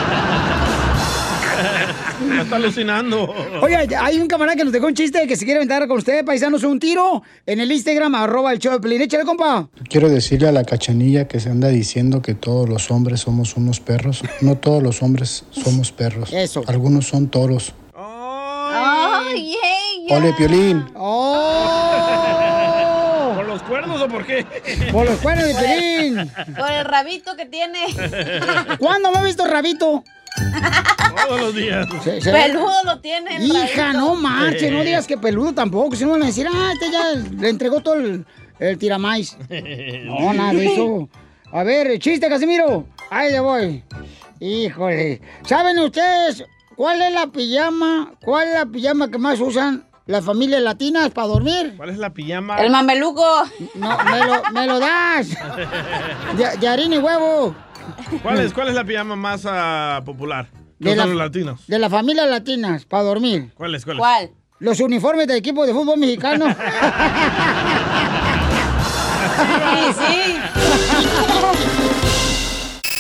[2.29, 3.33] Ya está alucinando.
[3.63, 6.25] Oye, hay un camarada que nos dejó un chiste que se quiere aventar con usted,
[6.25, 9.01] paisanos, un tiro en el Instagram, arroba el show de Pelín.
[9.03, 9.69] Échale, compa.
[9.89, 13.81] Quiero decirle a la cachanilla que se anda diciendo que todos los hombres somos unos
[13.81, 14.23] perros.
[14.41, 16.33] No todos los hombres somos perros.
[16.33, 16.63] Eso.
[16.67, 17.73] Algunos son toros.
[17.97, 20.17] Ay, hey, ya.
[20.17, 20.85] Ole, Piolín.
[20.95, 22.13] ¡Oh!
[23.37, 24.45] ¿Por los cuernos o por qué?
[24.93, 26.31] Por los cuernos de Pelín.
[26.57, 27.87] Por el rabito que tiene.
[28.79, 30.05] ¿Cuándo me ha visto Rabito?
[31.27, 31.87] Todos los días.
[32.03, 36.05] Se- se- Peludo lo tiene el Hija, no manches, no digas que peludo tampoco, si
[36.05, 38.25] no van a decir, ah, este ya le entregó todo el,
[38.59, 39.37] el tiramais.
[40.05, 41.09] No, nada de eso.
[41.53, 42.87] A ver, chiste, Casimiro.
[43.11, 43.85] Ahí le voy.
[44.39, 45.21] Híjole.
[45.45, 46.45] ¿Saben ustedes
[46.77, 51.27] cuál es la pijama, cuál es la pijama que más usan las familias latinas para
[51.29, 51.75] dormir?
[51.77, 52.57] ¿Cuál es la pijama?
[52.59, 53.25] El mameluco.
[53.75, 55.37] No, me lo, me lo das.
[56.69, 57.55] Harina y huevo.
[58.23, 60.47] ¿Cuál es, cuál es la pijama más ah, popular?
[60.81, 61.61] De los latinos.
[61.67, 63.53] De las familias latinas para dormir.
[63.55, 63.85] ¿Cuál es?
[63.85, 64.31] ¿Cuál.
[64.59, 66.47] Los uniformes del equipo de fútbol mexicano.
[69.41, 70.37] Sí, sí.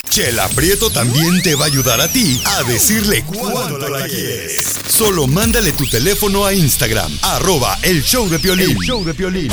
[0.09, 4.81] Chela Prieto también te va a ayudar a ti a decirle cuánto la quieres.
[4.89, 8.71] Solo mándale tu teléfono a Instagram, arroba el show de Piolín.
[8.71, 9.51] El show de Piolín.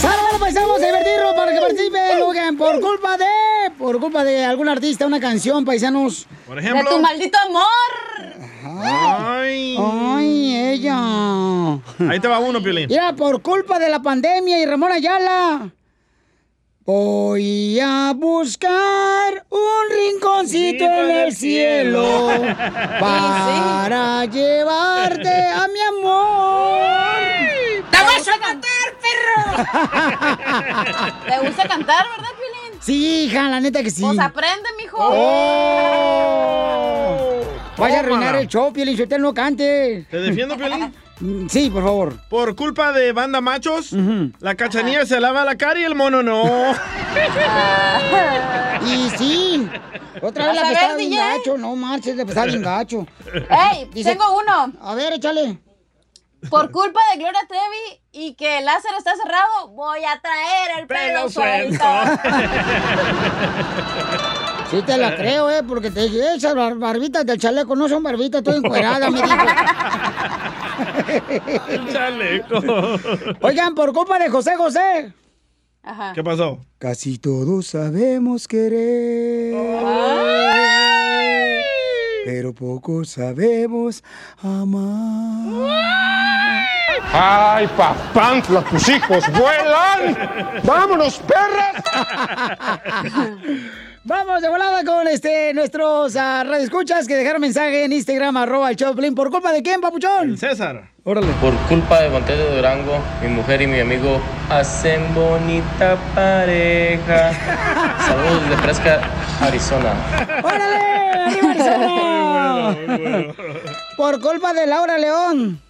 [0.00, 0.68] ¡Sábado, paisanos!
[0.68, 3.24] Vamos a divertirnos para que participen, oigan, por culpa de...
[3.84, 6.26] Por culpa de algún artista, una canción, paisanos.
[6.46, 6.88] Por De ejemplo.
[6.88, 8.80] tu maldito amor.
[8.82, 9.76] Ay.
[9.78, 11.74] ¡Ay, ella!
[12.08, 12.86] Ahí te va uno, Piolín.
[12.88, 15.68] Mira, por culpa de la pandemia y Ramón Ayala.
[16.86, 22.30] Voy a buscar un rinconcito en el cielo
[22.98, 26.80] para llevarte a mi amor.
[27.90, 29.42] ¡Te vas a matar, perro!
[31.28, 32.63] ¿Te gusta cantar, verdad, Piolín?
[32.84, 34.02] Sí, hija, la neta que sí.
[34.02, 34.96] Pues aprende, mijo.
[36.34, 37.40] ¡Oh!
[37.78, 40.06] Vaya a arruinar el show, Piolín, usted no cante.
[40.10, 40.94] ¿Te defiendo, Piolín?
[41.20, 42.16] Mm, Sí, por favor.
[42.28, 43.92] Por culpa de banda machos,
[44.40, 46.44] la cachanilla se lava la cara y el mono no.
[48.86, 49.66] Y sí.
[50.20, 51.56] Otra vez la a que ver, estaba bien gacho.
[51.56, 53.06] No marches, la estaba bien gacho.
[53.32, 53.88] ¡Ey!
[53.94, 54.72] Dice- Tengo uno.
[54.82, 55.58] A ver, échale.
[56.50, 60.86] Por culpa de Gloria Trevi y que el láser está cerrado, voy a traer el
[60.86, 61.84] pelo, Pelo suelto.
[64.70, 68.02] Sí te la creo, eh, porque te dije, esas bar- barbitas del chaleco no son
[68.02, 69.36] barbitas, estoy encuerada, me dijo.
[71.92, 72.60] Chaleco.
[73.42, 75.12] Oigan, por culpa de José José.
[75.82, 76.12] Ajá.
[76.14, 76.58] ¿Qué pasó?
[76.78, 79.54] Casi todos sabemos querer.
[82.24, 84.02] Pero poco sabemos
[84.42, 85.74] amar.
[87.12, 90.60] ¡Ay, papantla, tus hijos vuelan!
[90.64, 91.84] ¡Vámonos, perras!
[94.06, 98.76] Vamos de volada con este nuestros uh, radioescuchas que dejaron mensaje en Instagram, arroba el
[98.76, 99.14] Choplin.
[99.14, 100.36] ¿Por culpa de quién, papuchón?
[100.36, 100.90] César.
[101.04, 101.28] Órale.
[101.40, 107.32] Por culpa de Montes de Durango, mi mujer y mi amigo hacen bonita pareja.
[108.06, 109.00] Saludos desde Fresca,
[109.40, 109.94] Arizona.
[110.42, 110.76] ¡Órale!
[111.24, 112.13] ¡Arriba, Arizona!
[113.96, 115.60] Por culpa de Laura León.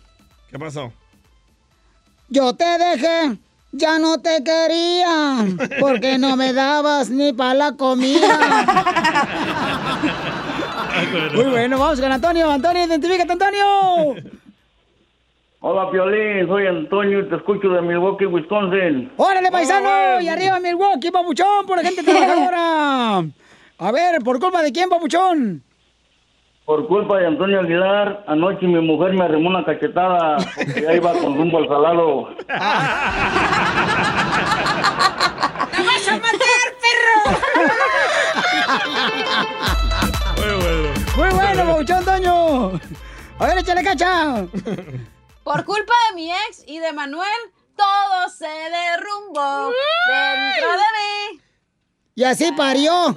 [0.51, 0.93] ¿Qué pasó?
[2.29, 3.39] Yo te dejé,
[3.73, 5.45] ya no te quería,
[5.81, 8.65] porque no me dabas ni para la comida.
[11.35, 12.51] Muy bueno, vamos con Antonio.
[12.51, 14.15] Antonio, identifícate, Antonio.
[15.61, 19.11] Hola, Piolín, soy Antonio y te escucho de Milwaukee, Wisconsin.
[19.17, 20.21] ¡Órale, paisano!
[20.21, 23.25] Y arriba Milwaukee, papuchón, por la gente trabajadora.
[23.79, 25.63] A ver, ¿por culpa de quién, papuchón?
[26.65, 31.13] Por culpa de Antonio Aguilar, anoche mi mujer me arrimó una cachetada porque ya iba
[31.13, 32.29] con rumbo al salado.
[32.47, 32.55] ¡Te
[35.83, 37.21] vas a matar, perro!
[40.37, 40.89] Muy bueno.
[41.17, 42.81] Muy bueno, Bauchón Toño.
[43.39, 44.47] A ver, échale cacha.
[45.43, 47.29] Por culpa de mi ex y de Manuel,
[47.77, 49.71] todo se derrumbó
[50.09, 51.41] dentro de mí.
[52.17, 53.15] Y así parió.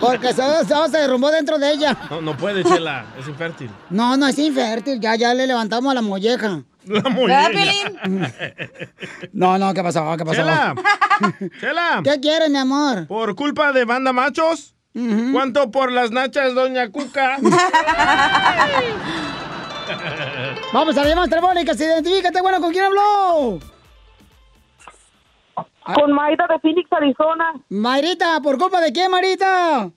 [0.00, 1.96] Porque todo, todo se derrumbó dentro de ella.
[2.08, 3.04] No, no puede, Chela.
[3.18, 3.68] Es infértil.
[3.90, 5.00] No, no es infértil.
[5.00, 6.62] Ya, ya le levantamos a la molleja.
[6.84, 7.98] La ¿Verdad, Piolín?
[9.32, 10.16] No, no, ¿qué pasó?
[10.16, 10.36] ¿Qué pasó?
[10.36, 10.74] Chela.
[11.60, 12.00] Chela.
[12.04, 13.08] ¿Qué quieres, mi amor?
[13.08, 14.74] Por culpa de banda machos.
[15.32, 17.38] ¿Cuánto por las nachas, doña Cuca?
[20.72, 23.58] Vamos a llamada telefónica, identifícate, bueno, ¿con quién habló?
[25.84, 27.54] Con Mayra de Phoenix, Arizona.
[27.68, 29.90] Mayrita, ¿por culpa de quién, Marita?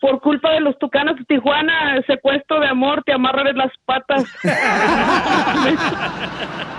[0.00, 4.24] Por culpa de los tucanos de Tijuana, secuestro de amor, te amarran las patas.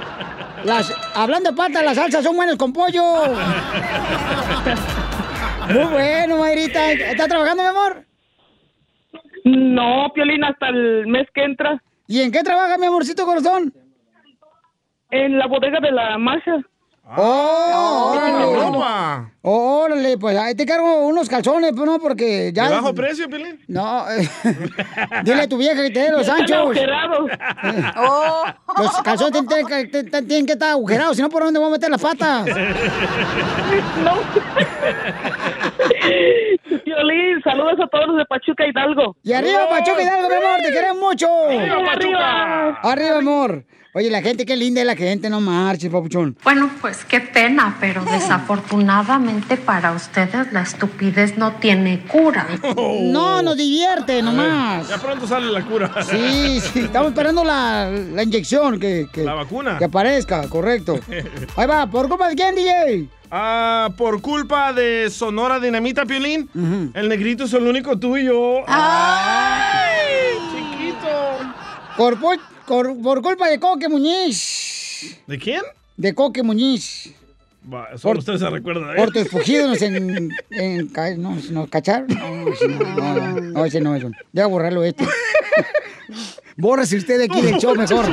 [0.64, 3.02] Las, hablando de patas, las salsas son buenas con pollo.
[5.74, 6.92] Muy bueno, Mayrita.
[6.92, 8.04] ¿Estás trabajando, mi amor?
[9.46, 11.82] No, Piolín, hasta el mes que entra.
[12.08, 13.74] ¿Y en qué trabaja, mi amorcito corazón?
[15.12, 16.58] En la bodega de la Masha.
[17.18, 18.12] ¡Oh!
[18.14, 19.30] ¡Qué órale.
[19.42, 22.68] Órale, pues ahí te cargo unos calzones, pues no, porque ya.
[22.70, 23.60] ¿De bajo precio, Pelín?
[23.68, 24.30] No, eh,
[25.24, 26.56] dile a tu vieja que te dé los anchos.
[26.58, 27.30] agujerados.
[27.98, 28.44] Oh.
[28.78, 32.46] Los calzones tienen, que- estar agujerados, si no, ¿por dónde voy a meter las patas?
[36.84, 39.16] Piolín, saludos a todos los de Pachuca Hidalgo.
[39.24, 41.28] Y arriba, Pachuca Hidalgo, mi amor, te queremos mucho.
[41.50, 42.70] ¡Arriba, Pachuca!
[42.84, 43.66] Arriba, amor.
[43.92, 46.38] Oye, la gente, qué linda es la gente, no marches, papuchón.
[46.44, 52.48] Bueno, pues qué pena, pero desafortunadamente para ustedes la estupidez no tiene cura.
[53.10, 54.88] No, nos divierte nomás.
[54.88, 55.92] Ya pronto sale la cura.
[56.04, 59.78] Sí, sí, estamos esperando la, la inyección que, que, La vacuna.
[59.80, 61.00] que aparezca, correcto.
[61.56, 63.08] Ahí va, ¿por culpa de quién, DJ?
[63.32, 66.50] Ah, por culpa de Sonora Dinamita, Piolín,
[66.94, 68.64] el negrito es el único tuyo.
[68.68, 70.38] ¡Ay!
[70.52, 71.08] Chiquito.
[71.98, 72.18] Por,
[72.70, 75.18] por, por culpa de Coque Muñiz.
[75.26, 75.62] ¿De quién?
[75.98, 77.12] De Coque Muñiz.
[77.72, 82.08] Va, solo usted se recuerda de Por tus fugidos en, en, ca- no, ¿nos cacharon?
[82.08, 84.12] No, ese no, no, ese no, eso.
[84.34, 85.06] Ya borrarlo este.
[86.58, 88.06] Bórrese usted de aquí del show mejor.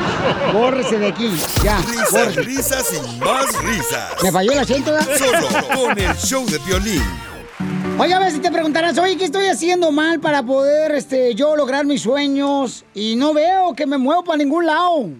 [0.52, 1.30] Bórrese de aquí,
[1.64, 1.78] ya.
[1.78, 2.42] Risas, bórrese.
[2.42, 4.22] risas y más risas.
[4.22, 4.92] ¿Me falló el acento?
[4.92, 5.16] ¿verdad?
[5.16, 7.02] Solo con el show de violín.
[7.98, 11.54] Oye, a ver si te preguntarás, oye, ¿qué estoy haciendo mal para poder este, yo
[11.54, 12.84] lograr mis sueños?
[12.92, 15.10] Y no veo que me muevo para ningún lado.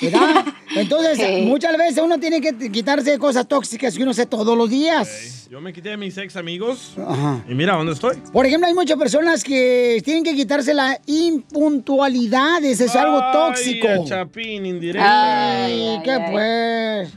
[0.00, 0.44] ¿Verdad?
[0.76, 1.42] Entonces, Sí.
[1.42, 5.48] muchas veces uno tiene que quitarse cosas tóxicas que uno hace todos los días.
[5.50, 6.94] Yo me quité de mis ex amigos.
[7.04, 7.44] Ajá.
[7.48, 8.16] Y mira, ¿dónde estoy?
[8.32, 12.62] Por ejemplo, hay muchas personas que tienen que quitarse la impuntualidad.
[12.64, 13.88] Ese es algo tóxico.
[13.88, 15.64] Ay, Chapín, indirecta.
[15.64, 17.12] Ay, ¿qué pues?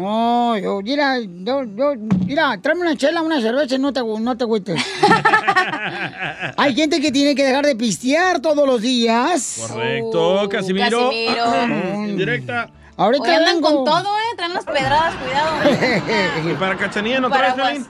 [0.00, 1.92] No, yo, mira, yo, yo,
[2.24, 4.82] mira, tráeme una chela, una cerveza y no te, no te agüites.
[6.56, 9.66] Hay gente que tiene que dejar de pistear todos los días.
[9.68, 11.10] Correcto, Casimiro.
[11.10, 12.04] Casimiro.
[12.08, 12.70] Indirecta.
[12.96, 13.76] Ahorita Hoy andan vengo.
[13.76, 14.36] con todo, ¿eh?
[14.36, 16.50] Traen las pedradas, cuidado.
[16.50, 17.82] Y para Cachanilla no traes.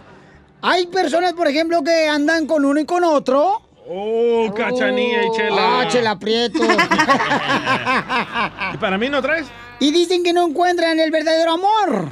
[0.63, 3.63] Hay personas, por ejemplo, que andan con uno y con otro.
[3.93, 5.81] Oh, Cachanilla y Chela.
[5.81, 6.61] Ah, chela prieto.
[8.75, 9.47] ¿Y para mí no traes?
[9.81, 12.09] y dicen que no encuentran el verdadero amor.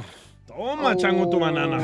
[0.47, 1.77] Toma, chango, tu banana.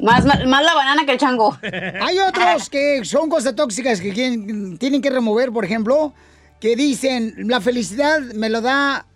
[0.00, 1.56] Más, más, más la banana que el chango.
[2.02, 6.12] Hay otros que son cosas tóxicas que quieren- tienen que remover, por ejemplo,
[6.60, 9.06] que dicen, la felicidad me lo da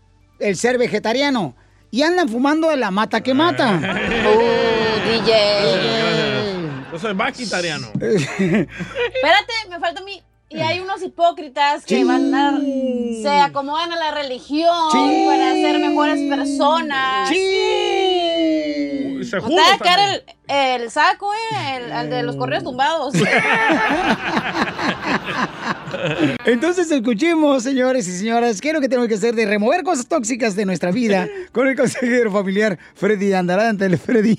[0.40, 1.54] el ser vegetariano.
[1.90, 3.78] Y andan fumando de la mata que mata.
[4.22, 6.21] Uh, DJ.
[6.92, 7.88] Yo soy vaquitariano.
[7.94, 10.22] Espérate, me falta mí.
[10.50, 12.04] Y hay unos hipócritas que Sí.
[12.04, 15.24] van a, se acomodan a la religión Sí.
[15.26, 17.30] para ser mejores personas.
[17.30, 17.34] ¡Sí!
[19.24, 20.22] Se de cara también.
[20.48, 23.14] el, el saco, eh, el, el de los correos tumbados.
[26.44, 30.06] Entonces escuchemos, señores y señoras, qué es lo que tenemos que hacer de remover cosas
[30.06, 34.38] tóxicas de nuestra vida con el consejero familiar Freddy Andarante, el Freddy.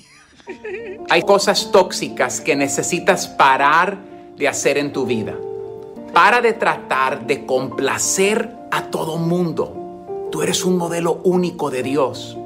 [1.08, 3.98] Hay cosas tóxicas que necesitas parar
[4.36, 5.34] de hacer en tu vida.
[6.12, 10.28] Para de tratar de complacer a todo mundo.
[10.30, 12.36] Tú eres un modelo único de Dios.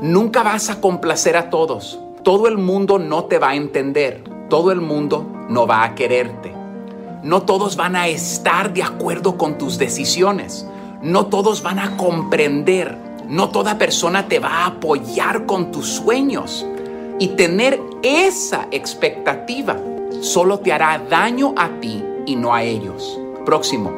[0.00, 1.98] Nunca vas a complacer a todos.
[2.22, 4.24] Todo el mundo no te va a entender.
[4.48, 6.54] Todo el mundo no va a quererte.
[7.22, 10.66] No todos van a estar de acuerdo con tus decisiones.
[11.02, 12.96] No todos van a comprender.
[13.28, 16.66] No toda persona te va a apoyar con tus sueños.
[17.22, 19.78] Y tener esa expectativa
[20.22, 23.16] solo te hará daño a ti y no a ellos.
[23.46, 23.92] Próximo,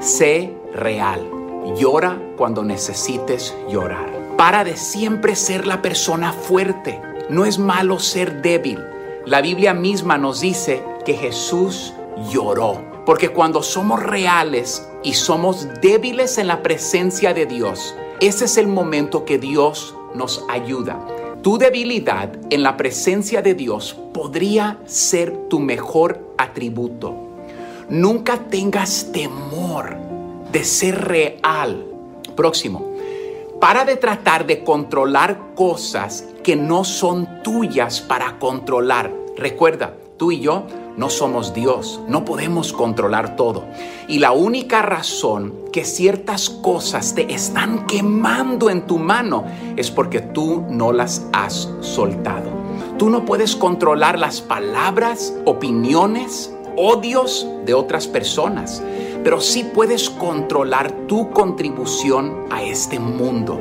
[0.00, 1.28] sé real.
[1.76, 4.10] Llora cuando necesites llorar.
[4.38, 7.02] Para de siempre ser la persona fuerte.
[7.28, 8.82] No es malo ser débil.
[9.26, 11.92] La Biblia misma nos dice que Jesús
[12.30, 12.82] lloró.
[13.04, 18.68] Porque cuando somos reales y somos débiles en la presencia de Dios, ese es el
[18.68, 20.98] momento que Dios nos ayuda.
[21.44, 27.14] Tu debilidad en la presencia de Dios podría ser tu mejor atributo.
[27.90, 29.94] Nunca tengas temor
[30.50, 31.84] de ser real.
[32.34, 32.94] Próximo.
[33.60, 39.12] Para de tratar de controlar cosas que no son tuyas para controlar.
[39.36, 40.66] Recuerda, tú y yo
[40.96, 43.64] no somos Dios, no podemos controlar todo.
[44.06, 49.44] Y la única razón que ciertas cosas te están quemando en tu mano
[49.76, 52.50] es porque tú no las has soltado.
[52.98, 58.82] Tú no puedes controlar las palabras, opiniones, odios de otras personas,
[59.24, 63.60] pero sí puedes controlar tu contribución a este mundo.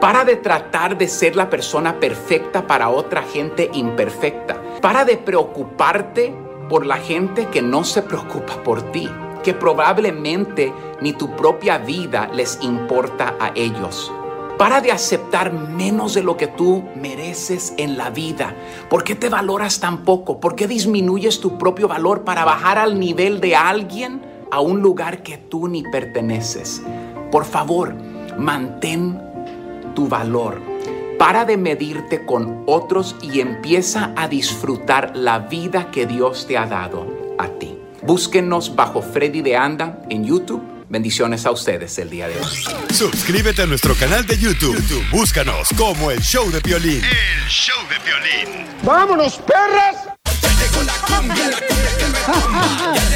[0.00, 4.60] Para de tratar de ser la persona perfecta para otra gente imperfecta.
[4.80, 9.08] Para de preocuparte por la gente que no se preocupa por ti,
[9.42, 14.12] que probablemente ni tu propia vida les importa a ellos.
[14.58, 18.54] Para de aceptar menos de lo que tú mereces en la vida.
[18.88, 20.38] ¿Por qué te valoras tan poco?
[20.38, 25.24] ¿Por qué disminuyes tu propio valor para bajar al nivel de alguien a un lugar
[25.24, 26.82] que tú ni perteneces?
[27.32, 27.94] Por favor,
[28.38, 29.20] mantén
[29.96, 30.73] tu valor.
[31.24, 36.66] Para de medirte con otros y empieza a disfrutar la vida que Dios te ha
[36.66, 37.78] dado a ti.
[38.02, 40.62] Búsquenos bajo Freddy de Anda en YouTube.
[40.90, 42.64] Bendiciones a ustedes el día de hoy.
[42.92, 44.76] Suscríbete a nuestro canal de YouTube.
[44.76, 47.02] YouTube, Búscanos como el show de violín.
[47.02, 48.66] El show de violín.
[48.82, 50.10] ¡Vámonos, perras!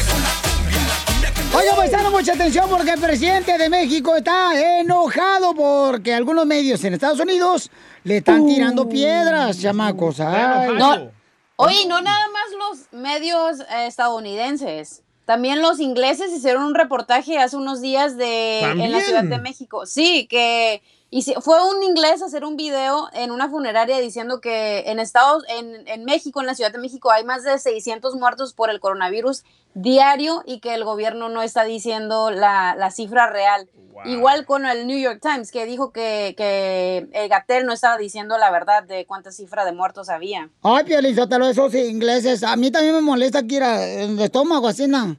[1.56, 6.94] Oiga, paisano, mucha atención porque el presidente de México está enojado porque algunos medios en
[6.94, 7.70] Estados Unidos
[8.04, 10.20] le están tirando piedras, chamacos.
[10.20, 10.74] Ay.
[10.76, 11.10] No,
[11.56, 15.02] oye, no nada más los medios eh, estadounidenses.
[15.24, 19.00] También los ingleses hicieron un reportaje hace unos días de en la.
[19.00, 19.84] Ciudad de México.
[19.84, 20.80] Sí, que
[21.10, 25.44] hici- fue un inglés a hacer un video en una funeraria diciendo que en Estados
[25.48, 28.80] en, en México, en la Ciudad de México, hay más de 600 muertos por el
[28.80, 29.44] coronavirus
[29.74, 33.68] diario y que el gobierno no está diciendo la, la cifra real.
[34.04, 38.38] Igual con el New York Times, que dijo que, que el Gatel no estaba diciendo
[38.38, 40.50] la verdad de cuánta cifra de muertos había.
[40.62, 42.44] Ay, Piolizotelo, esos ingleses.
[42.44, 45.16] A mí también me molesta que era el estómago, así, ¿no?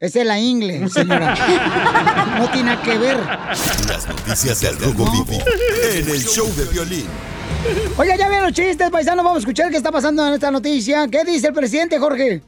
[0.00, 1.36] Esa es la ingle, señora.
[2.38, 3.16] no tiene nada que ver.
[3.16, 5.44] Las noticias del Rojo Vivo
[5.92, 7.06] en el show de violín.
[7.96, 9.24] Oiga, ya ven los chistes, paisanos.
[9.24, 11.06] Vamos a escuchar qué está pasando en esta noticia.
[11.08, 12.42] ¿Qué dice el presidente, Jorge?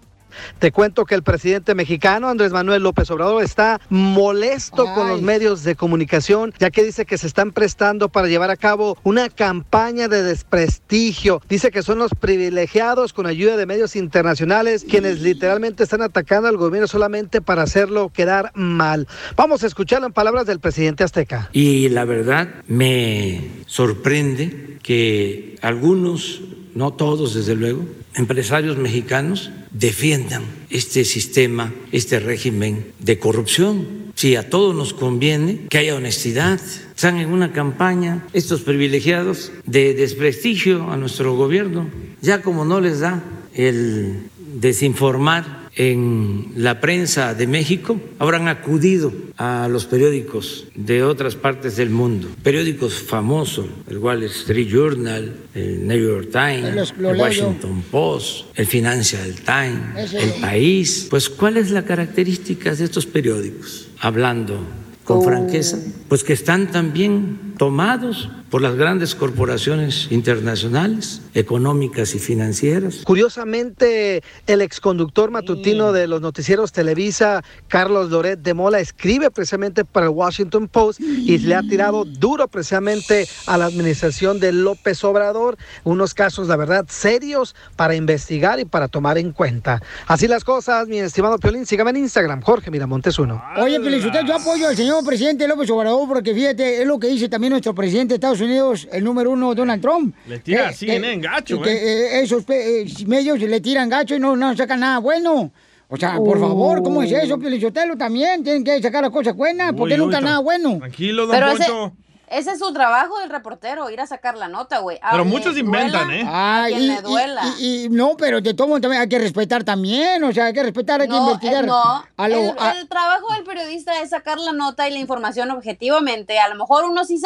[0.58, 5.64] Te cuento que el presidente mexicano Andrés Manuel López Obrador está molesto con los medios
[5.64, 10.08] de comunicación, ya que dice que se están prestando para llevar a cabo una campaña
[10.08, 11.42] de desprestigio.
[11.48, 16.56] Dice que son los privilegiados con ayuda de medios internacionales quienes literalmente están atacando al
[16.56, 19.06] gobierno solamente para hacerlo quedar mal.
[19.36, 21.50] Vamos a escucharlo en palabras del presidente azteca.
[21.52, 26.40] Y la verdad me sorprende que algunos,
[26.74, 34.08] no todos desde luego, empresarios mexicanos defiendan este sistema, este régimen de corrupción.
[34.14, 36.60] Si a todos nos conviene que haya honestidad,
[36.94, 41.88] están en una campaña estos privilegiados de desprestigio a nuestro gobierno,
[42.20, 43.22] ya como no les da
[43.54, 51.76] el desinformar en la prensa de México, habrán acudido a los periódicos de otras partes
[51.76, 57.20] del mundo, periódicos famosos, el Wall Street Journal, el New York Times, Los- lo el
[57.20, 61.06] Washington Post, el Financial Times, el País.
[61.08, 63.86] Pues, ¿cuál es la característica de estos periódicos?
[64.00, 64.58] Hablando
[65.04, 65.22] con Oh.
[65.22, 73.02] franqueza, pues que están también tomados por las grandes corporaciones internacionales, económicas y financieras.
[73.04, 80.06] Curiosamente, el exconductor matutino de los noticieros Televisa, Carlos Loret de Mola, escribe precisamente para
[80.06, 85.58] el Washington Post y le ha tirado duro precisamente a la administración de López Obrador.
[85.84, 89.82] Unos casos, la verdad, serios para investigar y para tomar en cuenta.
[90.06, 91.66] Así las cosas, mi estimado Piolín.
[91.66, 93.42] Sígame en Instagram, Jorge Miramontes uno.
[93.58, 97.28] Oye, Felicitero, yo apoyo al señor presidente López Obrador porque fíjate, es lo que dice
[97.28, 100.14] también nuestro presidente de Estados Unidos, el número uno, Donald Trump.
[100.28, 101.16] Le tira Que- así, ¿eh?
[101.18, 102.18] Gacho, que, ¿eh?
[102.18, 105.50] eh, esos eh, medios le tiran gacho y no, no sacan nada bueno.
[105.88, 107.96] O sea, por favor, ¿cómo es eso, Felicitelo?
[107.96, 110.76] También tienen que sacar las cosas buenas, porque Uy, nunca nada bueno.
[110.78, 111.86] Tranquilo, don Pero ese, Poncho.
[111.86, 114.98] ese es su trabajo del reportero, ir a sacar la nota, güey.
[115.10, 116.24] Pero muchos inventan, duela, ¿eh?
[116.26, 117.42] A Ay, quien y, le duela.
[117.58, 120.46] y- y- y no, pero de todo modo también hay que respetar también, o sea,
[120.46, 121.64] hay que respetar, hay que No, investigar.
[121.64, 122.04] eh, no.
[122.16, 125.50] A lo- el, a- el trabajo del periodista es sacar la nota y la información
[125.50, 126.38] objetivamente.
[126.38, 127.18] A lo mejor unos sí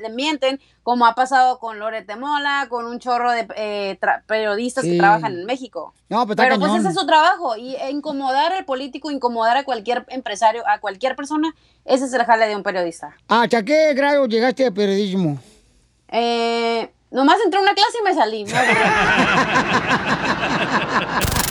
[0.00, 4.92] le mienten, como ha pasado con Lorete Mola, con un chorro de eh, periodistas Sí.
[4.92, 5.92] que trabajan en México.
[6.08, 9.58] No, pero está Pero pues ese es su trabajo y e incomodar al político, incomodar
[9.58, 13.14] a cualquier empresario, a cualquier persona, ese es el jale de un periodista.
[13.28, 15.38] ¿Hasta qué grado llegaste a periodismo?
[16.08, 18.44] Eh, nomás entré a una clase y me salí.
[18.46, 18.52] me.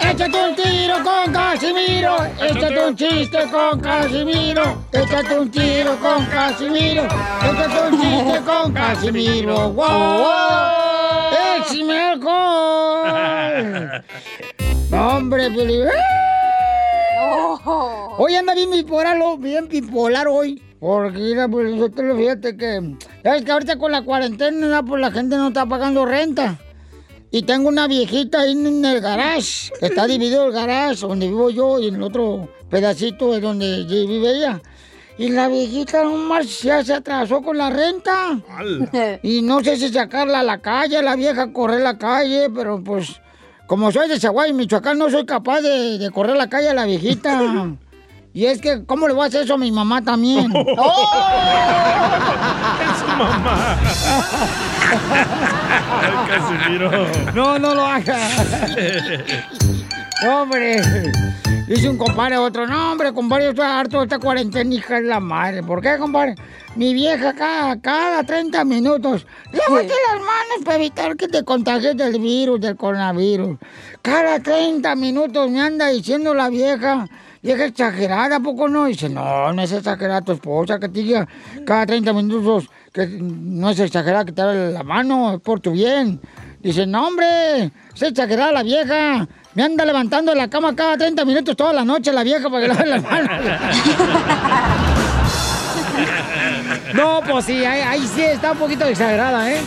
[0.00, 2.16] Échate un tiro con Casimiro.
[2.40, 4.84] Échate un chiste con Casimiro.
[4.92, 7.04] Échate un tiro con Casimiro.
[7.04, 9.70] Échate un chiste con Casimiro.
[9.70, 10.26] ¡Wow!
[11.58, 14.04] ¡Échame alcohol!
[14.92, 15.80] Hombre, Pili.
[18.16, 20.62] Hoy anda bien bipolar, bien bipolar hoy.
[20.78, 22.94] Porque, mira, pues, yo te lo fíjate que...
[23.24, 26.58] Es que ahorita con la cuarentena, pues la gente no está pagando renta.
[27.34, 29.72] Y tengo una viejita ahí en el garage.
[29.80, 34.36] Está dividido el garage donde vivo yo y en el otro pedacito es donde vive
[34.36, 34.62] ella.
[35.18, 38.38] Y la viejita nomás ya se atrasó con la renta.
[39.24, 43.20] Y no sé si sacarla a la calle, la vieja correr la calle, pero pues
[43.66, 46.84] como soy de Chihuahua, Michoacán, no soy capaz de, de correr la calle a la
[46.84, 47.40] viejita.
[48.36, 50.52] Y es que, ¿cómo le voy a hacer eso a mi mamá también?
[50.76, 51.08] ¡Oh!
[52.84, 53.78] Es su mamá.
[56.02, 56.90] Ay, Casimiro.
[57.32, 58.18] No, no lo haga.
[60.22, 60.82] No, hombre.
[61.68, 64.96] Dice un compadre a otro, no, hombre, compadre, yo estoy harto de esta cuarentena, hija
[64.96, 65.62] de la madre.
[65.62, 66.34] ¿Por qué, compadre?
[66.74, 72.20] Mi vieja cada, cada 30 minutos, lávate las manos para evitar que te contagies del
[72.20, 73.58] virus, del coronavirus.
[74.02, 77.06] Cada 30 minutos me anda diciendo la vieja,
[77.44, 78.86] vieja exagerada, ¿a poco no?
[78.86, 81.28] Dice, no, no es exagerada tu esposa, que te diga
[81.66, 85.72] cada 30 minutos que no es exagerada que te lave la mano, es por tu
[85.72, 86.20] bien.
[86.60, 87.64] Dice, no, hombre,
[87.94, 89.28] es exagerada la vieja.
[89.54, 92.62] Me anda levantando de la cama cada 30 minutos toda la noche la vieja para
[92.62, 93.30] que lave las manos.
[96.94, 99.60] No, pues sí, ahí, ahí sí está un poquito exagerada, ¿eh?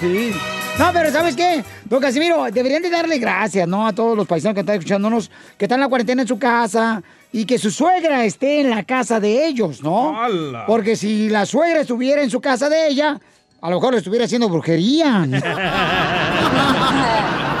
[0.00, 0.32] Sí.
[0.78, 1.64] No, pero ¿sabes qué?
[1.84, 3.86] Don Casimiro, deberían de darle gracias, ¿no?
[3.86, 7.02] A todos los paisanos que están escuchándonos, que están en la cuarentena en su casa
[7.36, 10.16] y que su suegra esté en la casa de ellos, ¿no?
[10.22, 10.66] ¡Hala!
[10.66, 13.18] Porque si la suegra estuviera en su casa de ella,
[13.60, 15.26] a lo mejor estuviera haciendo brujería.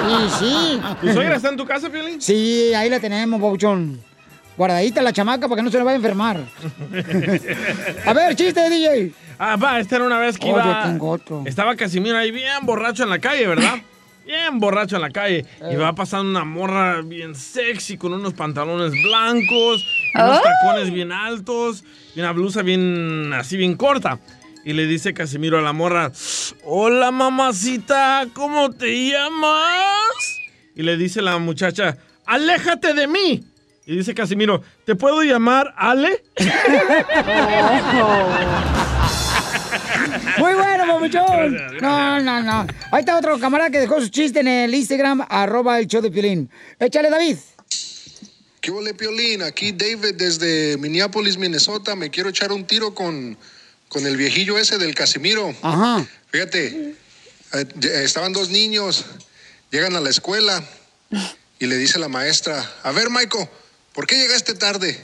[0.08, 0.80] y sí.
[1.00, 2.20] ¿Tu suegra está en tu casa, Piolín?
[2.20, 4.00] Sí, ahí la tenemos, Bauchón.
[4.56, 6.38] Guardadita la chamaca para que no se le vaya a enfermar.
[8.06, 9.12] A ver, chiste, DJ.
[9.40, 10.64] Ah, va, esta era una vez que Oh, iba.
[10.84, 11.42] yo tengo otro.
[11.46, 13.74] Estaba Casimiro ahí bien borracho en la calle, ¿verdad?
[14.24, 15.44] Bien borracho en la calle.
[15.70, 21.12] Y va pasando una morra bien sexy con unos pantalones blancos, y unos tacones bien
[21.12, 24.18] altos y una blusa bien así bien corta.
[24.64, 26.10] Y le dice Casimiro a la morra,
[26.64, 30.40] hola mamacita, ¿cómo te llamas?
[30.74, 33.44] Y le dice la muchacha, aléjate de mí.
[33.86, 36.24] Y dice Casimiro, ¿te puedo llamar Ale?
[40.38, 41.56] Muy bueno, papuchón.
[41.80, 42.66] No, no, no.
[42.90, 46.10] Ahí está otro camarada que dejó su chiste en el Instagram, arroba el show de
[46.10, 46.50] Piolín.
[46.78, 47.36] Échale, David.
[48.60, 49.42] ¿Qué huele, Piolín?
[49.42, 51.94] Aquí David desde Minneapolis, Minnesota.
[51.96, 53.36] Me quiero echar un tiro con,
[53.88, 55.54] con el viejillo ese del Casimiro.
[55.60, 56.06] Ajá.
[56.30, 56.94] Fíjate,
[57.52, 57.66] eh,
[58.02, 59.04] estaban dos niños,
[59.70, 60.64] llegan a la escuela
[61.58, 63.48] y le dice la maestra, a ver, Maiko,
[63.92, 64.98] ¿por qué llegaste tarde?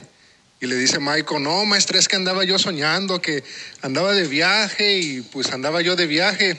[0.61, 3.43] Y le dice Maiko, no, maestra, es que andaba yo soñando, que
[3.81, 6.55] andaba de viaje y pues andaba yo de viaje.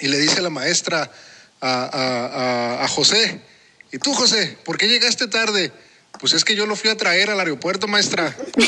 [0.00, 1.08] Y le dice la maestra
[1.60, 3.40] a, a- a- a José,
[3.92, 5.70] ¿y tú, José, por qué llegaste tarde?
[6.20, 8.34] Pues es que yo lo fui a traer al aeropuerto, maestra.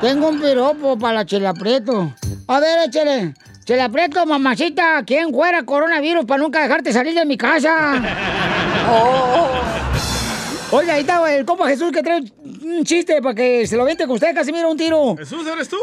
[0.00, 2.14] Tengo un piropo para la Chela Prieto.
[2.48, 3.34] A ver, échale.
[3.64, 8.02] Chela Prieto, mamacita, ¿quién fuera coronavirus para nunca dejarte salir de mi casa?
[10.72, 12.20] Oye, ahí está el compa Jesús que trae
[12.62, 15.16] un chiste para que se lo vente con usted, Casimiro, un tiro.
[15.16, 15.76] ¿Jesús, eres tú?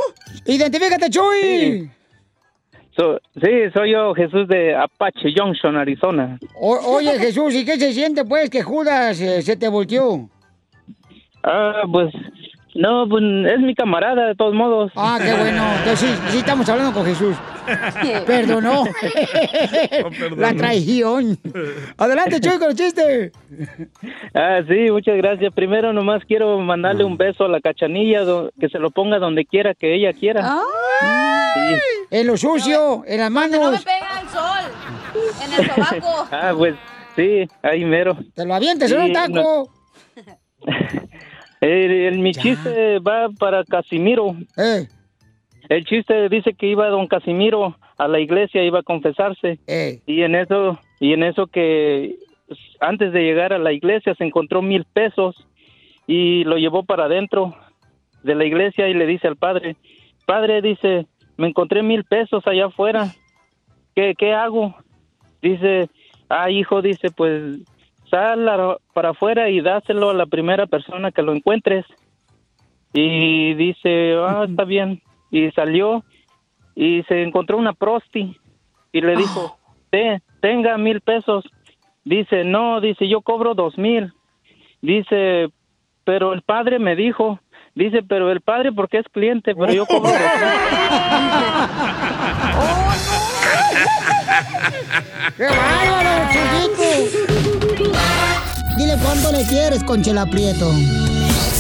[0.46, 1.90] Identifícate, Chuy.
[2.98, 6.38] So- sí, soy yo, Jesús de Apache Junction, Arizona.
[6.56, 10.28] O- oye, Jesús, ¿y qué se siente, pues, que Judas eh, se te volteó?
[11.44, 12.12] Ah, pues,
[12.76, 14.92] no, pues es mi camarada, de todos modos.
[14.96, 15.64] Ah, qué bueno.
[15.80, 17.36] Entonces, sí, sí estamos hablando con Jesús.
[18.26, 18.84] Perdonó.
[20.38, 21.38] La traición.
[21.98, 23.32] Adelante, Chuy, con el chiste.
[24.34, 25.54] Ah, sí, muchas gracias.
[25.54, 28.22] Primero nomás quiero mandarle un beso a la cachanilla,
[28.60, 30.44] que se lo ponga donde quiera que ella quiera.
[31.54, 31.76] Sí.
[32.12, 33.60] En lo sucio, en las manos.
[33.60, 34.72] No me pega el sol.
[35.44, 36.28] En el sobaco.
[36.32, 36.76] Ah, pues
[37.16, 38.18] sí, ahí mero.
[38.36, 39.70] Te lo avientes en un Sí, taco.
[41.62, 44.36] El, el- mi chiste va para Casimiro.
[44.58, 44.88] Eh.
[45.68, 49.60] El chiste dice que iba don Casimiro a la iglesia, iba a confesarse.
[49.68, 50.02] Eh.
[50.06, 52.16] Y en eso, y en eso que
[52.80, 55.36] antes de llegar a la iglesia se encontró mil pesos
[56.08, 57.54] y lo llevó para adentro
[58.24, 59.76] de la iglesia y le dice al padre,
[60.26, 61.06] padre dice,
[61.38, 63.14] me encontré mil pesos allá afuera,
[63.96, 64.76] ¿qué, qué hago?
[65.42, 65.90] Dice,
[66.30, 67.60] ah hijo, dice, pues
[68.10, 71.86] sal a- para afuera y dáselo a la primera persona que lo encuentres.
[72.94, 75.02] Y dice, ah, está bien.
[75.32, 76.04] Y salió
[76.76, 78.36] y se encontró una prosti
[78.92, 79.58] y le dijo,
[79.92, 81.46] "Te- tenga mil pesos.
[82.04, 84.12] Dice, no, dice, yo cobro dos mil.
[84.82, 85.50] Dice,
[86.06, 87.40] pero el padre me dijo,
[87.76, 90.12] dice, pero el padre porque es cliente, pero yo cobro dos
[95.38, 97.29] ¡Qué bárbaro, Chuyito!
[98.80, 100.72] Dile cuánto le quieres, Conchela Prieto.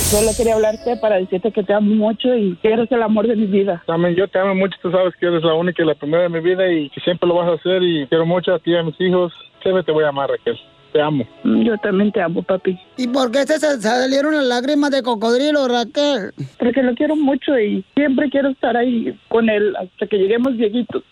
[0.10, 3.36] Solo quería hablarte para decirte que te amo mucho y que eres el amor de
[3.36, 3.84] mi vida.
[3.86, 6.30] También yo te amo mucho, tú sabes que eres la única y la primera de
[6.30, 8.78] mi vida y que siempre lo vas a hacer y quiero mucho a ti y
[8.78, 9.34] a mis hijos.
[9.62, 10.58] Siempre te voy a amar, Raquel.
[10.92, 11.24] Te amo.
[11.44, 12.80] Yo también te amo, papi.
[12.98, 16.34] ¿Y por qué se se salieron las lágrimas de cocodrilo, Raquel?
[16.58, 21.04] Porque lo quiero mucho y siempre quiero estar ahí con él hasta que lleguemos viejitos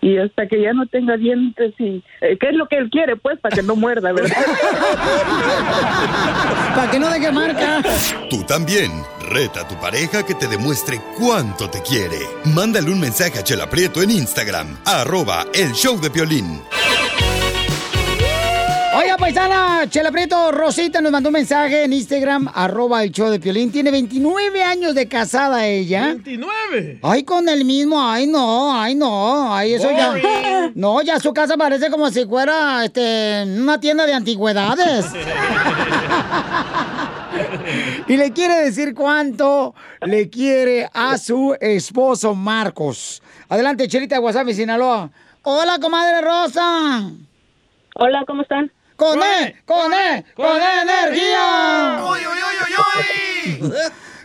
[0.00, 3.16] y hasta que ya no tenga dientes y eh, qué es lo que él quiere,
[3.16, 4.36] pues, para que no muerda, ¿verdad?
[6.76, 7.82] Para que no deje marca.
[8.30, 8.90] Tú también.
[9.28, 12.18] Reta a tu pareja que te demuestre cuánto te quiere.
[12.54, 14.76] Mándale un mensaje a Chela Prieto en Instagram.
[14.84, 16.60] Arroba el show de Piolín.
[19.26, 23.72] Paisana, Chela Prieto, Rosita nos mandó un mensaje en Instagram, arroba el show de Piolín.
[23.72, 26.14] Tiene 29 años de casada ella.
[26.14, 27.00] ¡29!
[27.02, 30.70] Ay, con el mismo, ay no, ay no, ay eso ya.
[30.76, 35.06] No, ya su casa parece como si fuera este una tienda de antigüedades.
[38.06, 43.20] y le quiere decir cuánto le quiere a su esposo Marcos.
[43.48, 45.10] Adelante, Chelita de Guasave, Sinaloa.
[45.42, 47.10] Hola, comadre Rosa.
[47.96, 48.70] Hola, ¿cómo están?
[48.96, 52.00] Con E, con E, con E energía.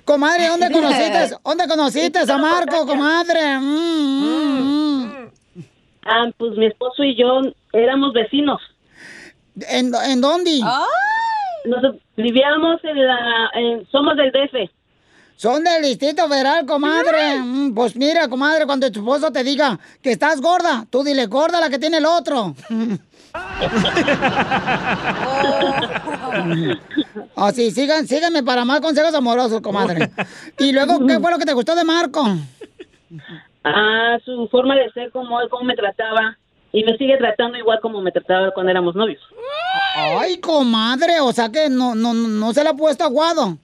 [0.06, 1.36] Comadre, ¿dónde conociste?
[1.44, 3.60] ¿Dónde conociste a Marco, comadre?
[3.60, 5.32] Mm, mm, mm.
[6.06, 7.42] Ah, pues mi esposo y yo
[7.74, 8.62] éramos vecinos.
[9.70, 10.60] ¿En, en dónde?
[11.66, 13.50] Nos vivíamos en la...
[13.54, 14.72] en- somos del DF.
[15.36, 17.38] Son del Distrito Federal, comadre.
[17.40, 21.60] Mm, Pues mira, comadre, cuando tu esposo te diga que estás gorda, tú dile gorda
[21.60, 22.56] la que tiene el otro.
[27.36, 30.10] Así, sigan, síganme para más consejos amorosos, comadre.
[30.60, 32.24] Y luego, ¿qué fue lo que te gustó de Marco?
[33.64, 36.38] Ah, su forma de ser, como él, cómo me trataba.
[36.74, 39.22] Y me sigue tratando igual como me trataba cuando éramos novios.
[39.96, 43.58] Ay, comadre, o sea que no, no, no se le ha puesto aguado.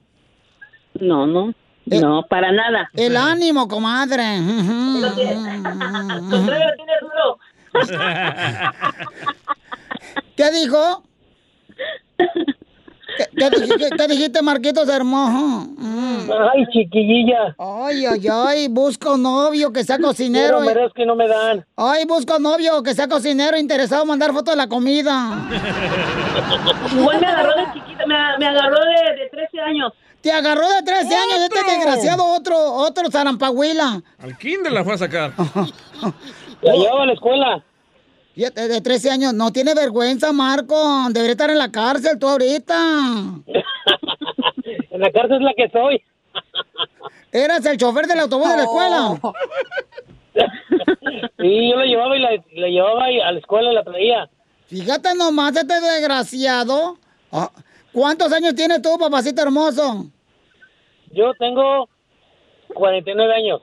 [1.00, 1.54] No, no,
[1.86, 2.90] no, para nada.
[2.92, 4.22] El ánimo, comadre.
[4.24, 4.42] Al
[6.28, 7.38] contrario, lo tiene duro.
[10.36, 11.02] ¿Qué dijo?
[13.16, 15.66] ¿Qué, qué dijiste, qué dijiste, Marquitos hermoso?
[15.76, 16.30] Mm.
[16.30, 17.56] Ay, chiquillilla.
[17.58, 20.60] Ay, ay, ay, busco novio que sea cocinero.
[20.60, 21.64] Quiero, merezco y no me dan.
[21.76, 25.48] Ay, busco novio que sea cocinero interesado en mandar fotos de la comida.
[26.92, 29.92] Igual me agarró de chiquita, me, me agarró de, de 13 años.
[30.20, 34.02] Te agarró de 13 años este desgraciado otro, otro zarampahuila.
[34.18, 35.32] Al kinder la fue a sacar.
[36.62, 37.64] La llevaba a la escuela.
[38.34, 40.76] De 13 años, no tiene vergüenza, Marco.
[41.10, 42.74] Debería estar en la cárcel tú ahorita.
[44.90, 46.02] En la cárcel es la que soy.
[47.30, 49.20] Eras el chofer del autobús de la escuela.
[51.38, 54.28] Sí, yo la llevaba y la, la llevaba y a la escuela y la traía.
[54.66, 56.98] Fíjate nomás, este desgraciado.
[57.32, 57.50] Ah,
[57.92, 60.06] ¿Cuántos años tienes tú, papacito hermoso?
[61.12, 61.88] Yo tengo
[62.74, 63.62] 49 años.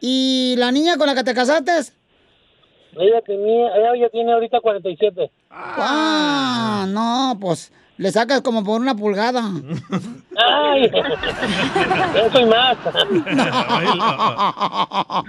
[0.00, 1.72] ¿Y la niña con la que te casaste?
[2.98, 5.30] Ella tenía, ella ya tiene ahorita 47.
[5.50, 9.44] Ah, no, pues le sacas como por una pulgada.
[10.36, 10.90] Ay,
[12.26, 12.76] eso y más.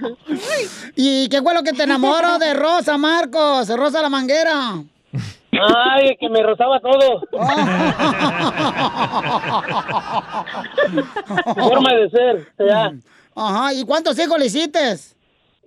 [0.96, 3.70] ¿Y qué fue lo que te enamoró de Rosa, Marcos?
[3.70, 4.82] Rosa la manguera.
[5.52, 7.22] Ay, que me rozaba todo.
[11.56, 12.92] Forma de ser, ya.
[13.36, 14.96] Ajá, ¿y cuántos hijos le hiciste?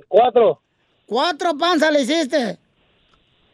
[0.08, 0.60] Cuatro.
[1.12, 2.56] ¿Cuatro panzas le hiciste?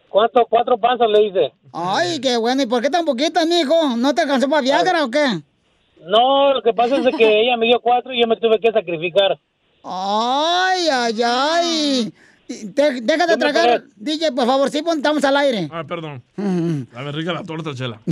[0.08, 1.52] Cuatro, cuatro panzas le hice.
[1.72, 2.62] Ay, qué bueno.
[2.62, 3.96] ¿Y por qué tan poquitas, mijo?
[3.96, 5.42] ¿No te alcanzó para Viagra o qué?
[6.00, 8.70] No, lo que pasa es que ella me dio cuatro y yo me tuve que
[8.70, 9.40] sacrificar.
[9.82, 12.12] Ay, ay, ay.
[12.48, 13.82] De- deja de ¿Qué me tragar.
[13.96, 15.68] DJ, por favor, sí, pon- estamos al aire.
[15.70, 16.22] Ah, perdón.
[16.36, 16.82] Mm.
[16.96, 18.00] A ver, rica la torta, chela.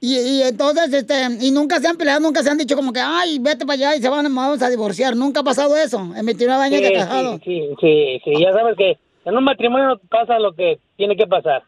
[0.00, 3.00] Y, y entonces, este, y nunca se han peleado, nunca se han dicho como que,
[3.00, 5.14] ay, vete para allá y se van, vamos a divorciar.
[5.14, 7.34] Nunca ha pasado eso, en 29 años de casado.
[7.44, 8.96] sí, sí, sí, sí, ya sabes que
[9.26, 11.62] en un matrimonio pasa lo que tiene que pasar.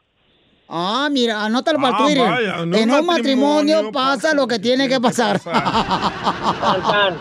[0.70, 2.30] Ah, mira, anótalo para Ah, el Twitter.
[2.30, 5.38] vaya, en un en un matrimonio, matrimonio pasa lo que tiene que pasar.
[5.40, 5.52] Tan,
[6.82, 7.14] tan,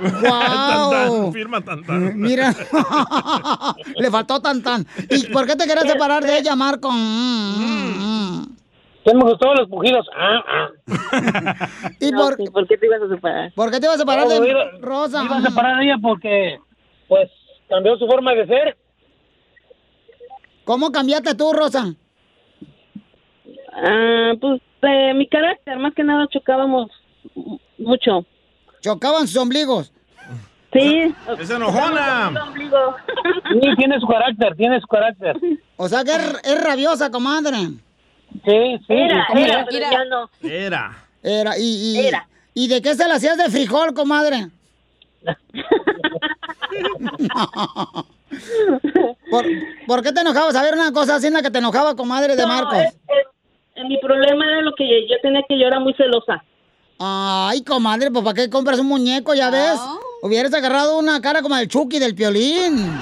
[0.00, 1.32] ¡Wow!
[1.32, 2.18] firma tan, tan.
[2.20, 2.54] Mira,
[3.96, 4.86] le faltó tan tan.
[5.10, 6.90] ¿Y por qué te querías separar de ella, Marco?
[6.92, 8.44] Mm,
[9.04, 10.06] ¿Qué me gustó los pujidos?
[10.16, 10.68] Ah, ah.
[12.00, 13.52] ¿Y por, por qué te ibas a separar?
[13.54, 15.20] ¿Por qué te ibas a separar No, de iba- Rosa?
[15.22, 16.58] Me iba a separar de ella porque,
[17.08, 17.30] pues,
[17.68, 18.76] cambió su forma de ser.
[20.64, 21.94] ¿Cómo cambiaste tú, Rosa?
[23.72, 26.90] Ah, pues eh, mi carácter, más que nada chocábamos
[27.78, 28.24] mucho.
[28.80, 29.92] ¿Chocaban sus ombligos?
[30.72, 31.12] Sí.
[31.38, 32.30] ¡Es enojona!
[33.52, 35.36] Sí, tiene su carácter, tiene su carácter.
[35.76, 37.56] O sea que es, es rabiosa, comadre.
[38.44, 38.92] Sí, sí.
[38.94, 40.30] Era, ¿cómo era, pero ya no.
[40.42, 40.96] Era.
[41.22, 42.28] Era, y, y, Era.
[42.54, 44.46] ¿y de qué se la hacías de frijol, comadre?
[49.30, 49.44] ¿Por,
[49.86, 50.54] por qué te enojabas?
[50.56, 52.78] A ver, una cosa así en la que te enojaba, comadre de No, Marcos.
[52.78, 56.44] es- es- mi problema era lo que yo tenía que yo era muy celosa.
[57.02, 59.80] Ay, comadre, pues ¿para qué compras un muñeco, ya ves?
[60.22, 62.76] Hubieras agarrado una cara como el Chucky del piolín.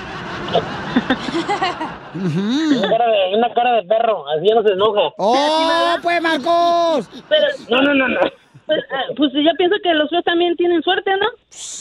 [2.15, 5.13] Una cara, de, una cara de perro, así ya no se enoja.
[5.19, 7.09] ¡Oh, pues, Marcos!
[7.29, 8.21] Pero, No, no, no, no.
[8.67, 11.27] Pues, ah, pues yo pienso que los feos también tienen suerte, ¿no?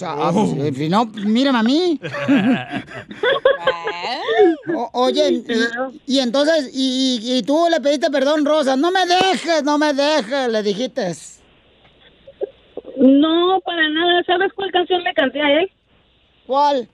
[0.06, 2.00] Ah, pues, si no, mírame a mí.
[4.76, 5.46] O- oye, y,
[6.06, 8.76] y entonces, y- y tú le pediste perdón, Rosa.
[8.76, 11.14] No me dejes, no me dejes, le dijiste.
[13.00, 14.24] No, para nada.
[14.26, 15.72] ¿Sabes cuál canción le canté a él?
[16.46, 16.88] ¿Cuál?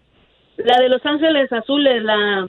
[0.58, 2.48] La de Los Ángeles Azules, la...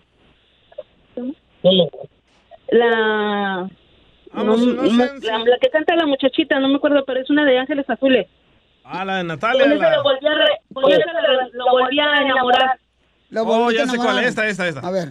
[2.71, 3.69] La...
[4.33, 7.59] no, no, la, la que canta la muchachita, no me acuerdo, pero es una de
[7.59, 8.27] Ángeles Azules.
[8.85, 9.67] Ah, la de Natalia.
[9.67, 12.79] la- lo volví a, re- lo, lo volví a enamorar.
[13.31, 14.81] Lo Oh, ya a sé cuál es, esta, esta, esta.
[14.87, 15.09] A ver.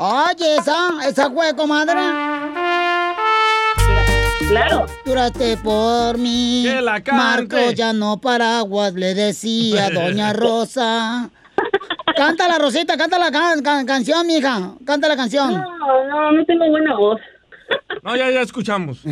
[0.00, 1.94] Oye, esa, esa fue, comadre.
[4.48, 4.86] Claro.
[5.04, 6.62] Juraste por mí.
[6.64, 7.12] Que la cante.
[7.12, 11.30] Marco ya no paraguas, le decía Doña Rosa.
[12.16, 14.74] Canta la Rosita, canta la can- can- canción, mija.
[14.86, 15.52] Canta la canción.
[15.52, 17.20] No, no, no tengo buena voz.
[18.04, 18.98] No, ya, ya escuchamos.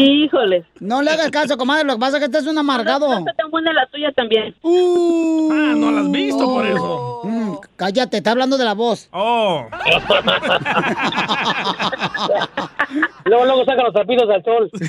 [0.00, 0.64] Híjole.
[0.80, 1.84] No le hagas caso, comadre.
[1.84, 3.08] Lo que pasa es que este es un amargado.
[3.08, 4.54] No está tan buena la tuya también.
[4.64, 7.20] Ah, no la has visto por eso.
[7.24, 9.08] Mm, cállate, está hablando de la voz.
[9.12, 9.66] Oh.
[13.24, 14.70] Luego, luego saca los trapitos al sol.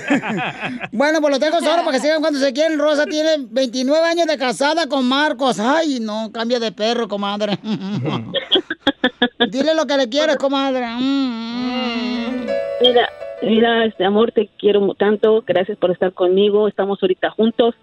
[0.91, 2.79] Bueno, pues los dejo solo para que sigan cuando se quieren.
[2.79, 5.59] Rosa tiene 29 años de casada con Marcos.
[5.59, 7.59] Ay, no, cambia de perro, comadre.
[9.49, 10.85] Dile lo que le quieres, comadre.
[10.87, 12.45] Mm,
[12.81, 13.09] Mira,
[13.41, 15.43] mira, este amor, te quiero tanto.
[15.45, 16.67] Gracias por estar conmigo.
[16.67, 17.75] Estamos ahorita juntos.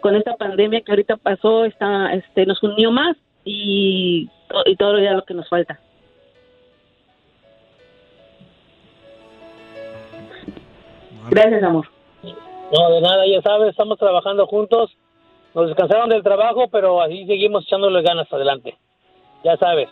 [0.00, 4.28] Con esta pandemia que ahorita pasó, está, este, nos unió más y,
[4.66, 5.80] y todo ya lo que nos falta.
[11.30, 11.88] Gracias, amor.
[12.22, 14.90] No, de nada, ya sabes, estamos trabajando juntos.
[15.54, 18.76] Nos descansaron del trabajo, pero así seguimos echándole ganas adelante.
[19.44, 19.88] Ya sabes,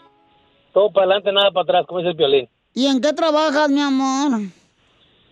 [0.73, 2.49] todo para adelante, nada para atrás, como dice el violín.
[2.75, 4.41] ¿Y en qué trabajas, mi amor?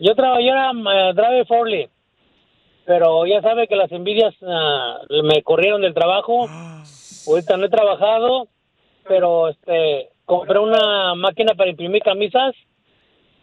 [0.01, 1.89] Yo trabajé era eh, driver Forley,
[2.85, 6.49] pero ya sabe que las envidias ah, me corrieron del trabajo.
[7.27, 8.47] Ahorita no he trabajado,
[9.07, 12.55] pero este compré una máquina para imprimir camisas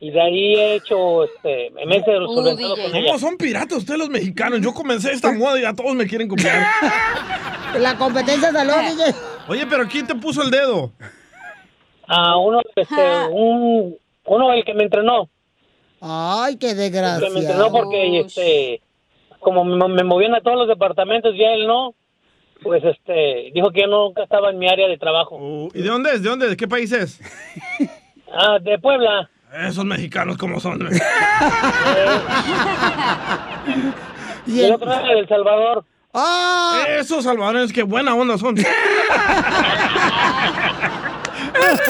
[0.00, 3.06] y de ahí he hecho este me he solventado con ella.
[3.06, 4.60] ¿Cómo son piratas ustedes los mexicanos?
[4.60, 6.66] Yo comencé esta moda y ya todos me quieren copiar.
[7.78, 9.14] La competencia salió, DJ.
[9.46, 10.90] Oye, pero ¿quién te puso el dedo?
[12.08, 15.28] A uno este un uno el que me entrenó.
[16.00, 17.28] Ay, qué que me desgracia.
[17.28, 18.80] entrenó porque este
[19.40, 21.94] como me, me movían a todos los departamentos y a él no,
[22.62, 25.38] pues este dijo que yo nunca estaba en mi área de trabajo.
[25.74, 26.22] ¿Y de dónde es?
[26.22, 26.48] ¿De dónde?
[26.48, 27.20] ¿De qué país es?
[28.30, 29.30] Ah, de Puebla.
[29.66, 30.80] Esos mexicanos como son.
[34.46, 35.84] Y el otro era de El Salvador.
[36.12, 36.84] ¡Ah!
[36.88, 38.54] Esos salvadoreños, qué buena onda son.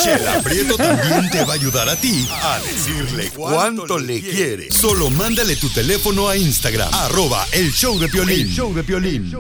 [0.03, 4.71] Chela Prieto también te va a ayudar a ti a decirle cuánto le quiere.
[4.71, 8.41] Solo mándale tu teléfono a Instagram, arroba el show de Piolín.
[8.41, 9.33] El show de Piolín.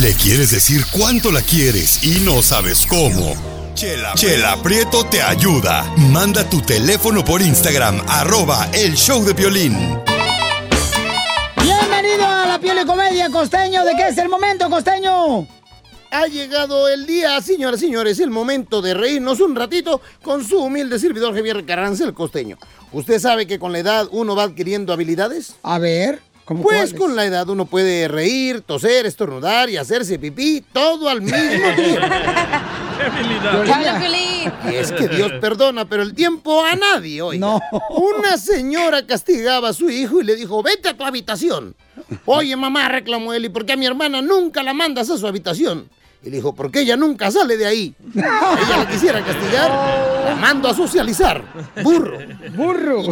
[0.00, 3.34] Le quieres decir cuánto la quieres y no sabes cómo.
[3.74, 5.84] Chela, Chela Prieto te ayuda.
[5.96, 9.76] Manda tu teléfono por Instagram, arroba el show de violín.
[11.62, 13.84] Bienvenido a la piel y comedia, costeño.
[13.84, 15.57] ¿De qué es el momento, costeño?
[16.10, 20.58] Ha llegado el día, señoras y señores, el momento de reírnos un ratito con su
[20.58, 22.56] humilde servidor Javier Carranza, el costeño.
[22.92, 25.56] ¿Usted sabe que con la edad uno va adquiriendo habilidades?
[25.62, 26.98] A ver, ¿cómo Pues cuáles?
[26.98, 31.36] con la edad uno puede reír, toser, estornudar y hacerse pipí, todo al mismo
[31.76, 32.06] tiempo.
[34.70, 37.38] Y es que Dios perdona, pero el tiempo a nadie hoy.
[37.90, 41.76] Una señora castigaba a su hijo y le dijo, vete a tu habitación.
[42.24, 45.26] Oye, mamá, reclamó él, ¿y por qué a mi hermana nunca la mandas a su
[45.26, 45.88] habitación?
[46.22, 47.94] Y le dijo, porque ella nunca sale de ahí.
[48.14, 49.70] Ella la quisiera castigar,
[50.24, 51.44] la mando a socializar.
[51.82, 52.18] Burro.
[52.56, 53.02] Burro.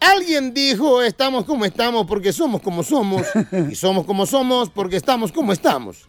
[0.00, 3.26] Alguien dijo, estamos como estamos porque somos como somos.
[3.70, 6.08] Y somos como somos porque estamos como estamos.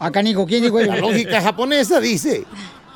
[0.00, 0.90] Acá, Nico, ¿quién dijo eso?
[0.92, 2.44] La lógica japonesa dice,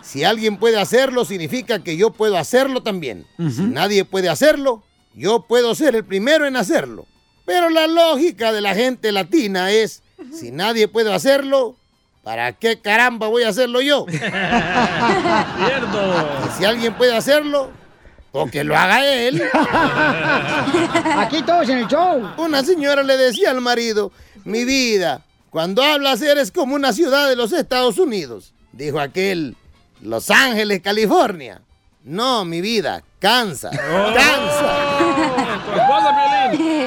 [0.03, 3.25] si alguien puede hacerlo, significa que yo puedo hacerlo también.
[3.39, 4.83] Si nadie puede hacerlo,
[5.15, 7.07] yo puedo ser el primero en hacerlo.
[7.45, 11.76] Pero la lógica de la gente latina es, si nadie puede hacerlo,
[12.22, 14.07] ¿para qué caramba voy a hacerlo yo?
[16.47, 17.70] Y si alguien puede hacerlo,
[18.32, 19.43] o que lo haga él.
[21.16, 22.30] Aquí todos en el show.
[22.38, 24.11] Una señora le decía al marido,
[24.45, 28.55] mi vida, cuando hablas eres como una ciudad de los Estados Unidos.
[28.72, 29.55] Dijo aquel,
[30.01, 31.61] Los Ángeles, California.
[32.05, 33.78] No, mi vida, Kansas.
[33.78, 34.93] Kansas.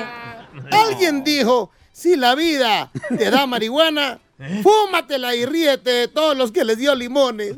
[0.71, 4.19] Alguien dijo, si la vida te da marihuana,
[4.63, 7.55] fúmatela y ríete de todos los que les dio limones.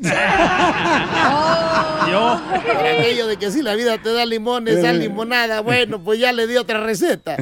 [2.10, 2.40] Yo.
[2.88, 6.46] Aquello de que si la vida te da limones, da limonada, bueno, pues ya le
[6.46, 7.36] di otra receta.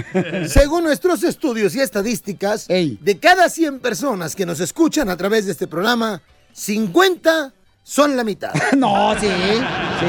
[0.48, 5.52] Según nuestros estudios y estadísticas, de cada 100 personas que nos escuchan a través de
[5.52, 6.20] este programa,
[6.52, 7.52] 50
[7.82, 8.52] son la mitad.
[8.76, 10.06] No, sí, sí.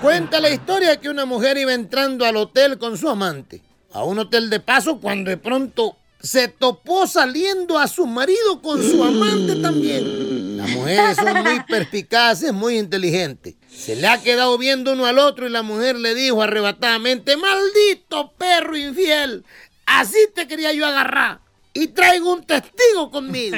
[0.00, 3.60] Cuenta la historia que una mujer iba entrando al hotel con su amante.
[3.92, 8.82] A un hotel de paso cuando de pronto se topó saliendo a su marido con
[8.82, 10.56] su amante también.
[10.56, 13.54] Las mujeres son muy perspicaces, muy inteligentes.
[13.68, 18.32] Se le ha quedado viendo uno al otro y la mujer le dijo arrebatadamente, maldito
[18.36, 19.44] perro infiel,
[19.86, 21.40] así te quería yo agarrar.
[21.72, 23.56] Y traigo un testigo conmigo.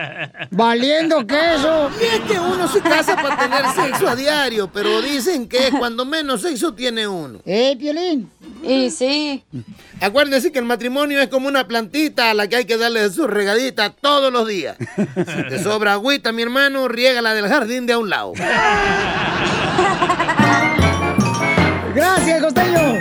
[0.50, 1.90] Valiendo queso.
[1.98, 5.70] Y es que uno se casa para tener sexo a diario, pero dicen que es
[5.70, 7.40] cuando menos sexo tiene uno.
[7.46, 8.30] ¿Eh, Piolín?
[8.66, 9.44] Y sí.
[10.00, 13.26] Acuérdense que el matrimonio es como una plantita a la que hay que darle su
[13.26, 14.76] regadita todos los días.
[14.96, 15.04] Si
[15.48, 18.32] te sobra agüita, mi hermano, riégala del jardín de a un lado.
[21.94, 23.00] Gracias, costeño.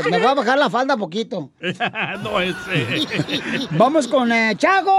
[0.09, 1.51] Me voy a bajar la falda poquito.
[2.23, 3.07] no ese.
[3.71, 4.91] Vamos con eh, Chago.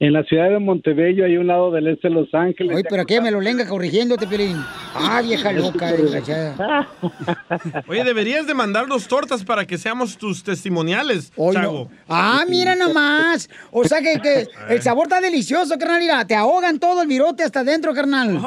[0.00, 2.74] En la ciudad de Montebello, hay un lado del este de Los Ángeles.
[2.74, 4.56] Oye, pero aquí me lo lenga corrigiéndote, Piolín.
[4.94, 6.88] Ah, vieja loca, desgraciada.
[7.86, 11.88] Oye, deberías de mandarnos tortas para que seamos tus testimoniales, Chago.
[12.08, 13.48] Ah, mira nomás.
[13.70, 16.00] O sea que, que el sabor está delicioso, carnal.
[16.00, 18.40] Mira, te ahogan todo el virote hasta adentro, carnal.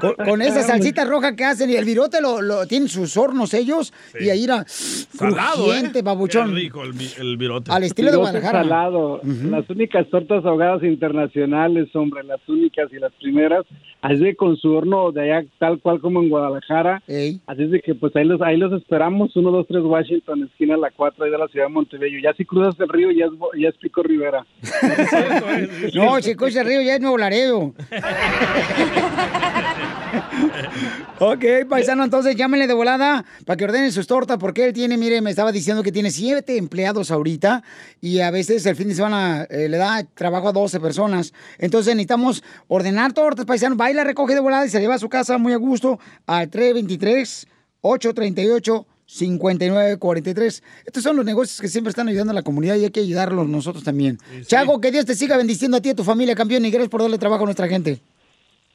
[0.00, 3.54] con, con esa salsita roja que hacen y el virote lo, lo tienen sus hornos
[3.54, 6.02] ellos y ahí era Salado, crujiente, ¿eh?
[6.02, 6.48] babuchón.
[6.50, 7.70] Qué rico el, vi- el virote.
[7.70, 8.62] Al estilo de Virote Guadalajara.
[8.64, 9.20] salado.
[9.24, 13.64] Las únicas tortas ahogadas internacionales, hombre, las únicas y las primeras.
[14.00, 17.02] Así de con su horno de allá, tal cual como en Guadalajara.
[17.48, 20.76] Así es de que pues ahí los, ahí los esperamos, 1, 2, 3 Washington, esquina
[20.76, 22.16] la 4 ahí de la ciudad de Montebello.
[22.22, 24.46] Ya si cruzas el río ya es, Bo- ya es Pico Rivera.
[25.94, 27.74] No, si cruza el río ya es Nuevo Laredo.
[31.20, 35.20] ok, paisano, entonces llámenle de volada para que ordenen sus tortas, porque él tiene, mire,
[35.20, 37.62] me estaba diciendo que tiene siete empleados ahorita
[38.00, 41.32] y a veces el fin de semana eh, le da trabajo a 12 personas.
[41.58, 44.98] Entonces necesitamos ordenar tortas, paisano, va y la recoge de volada y se lleva a
[44.98, 47.46] su casa muy a gusto al 323
[47.80, 50.62] 838 5943.
[50.84, 53.48] Estos son los negocios que siempre están ayudando a la comunidad y hay que ayudarlos
[53.48, 54.18] nosotros también.
[54.46, 56.90] Chago, que Dios te siga bendiciendo a ti y a tu familia, campeón, y gracias
[56.90, 58.02] por darle trabajo a nuestra gente.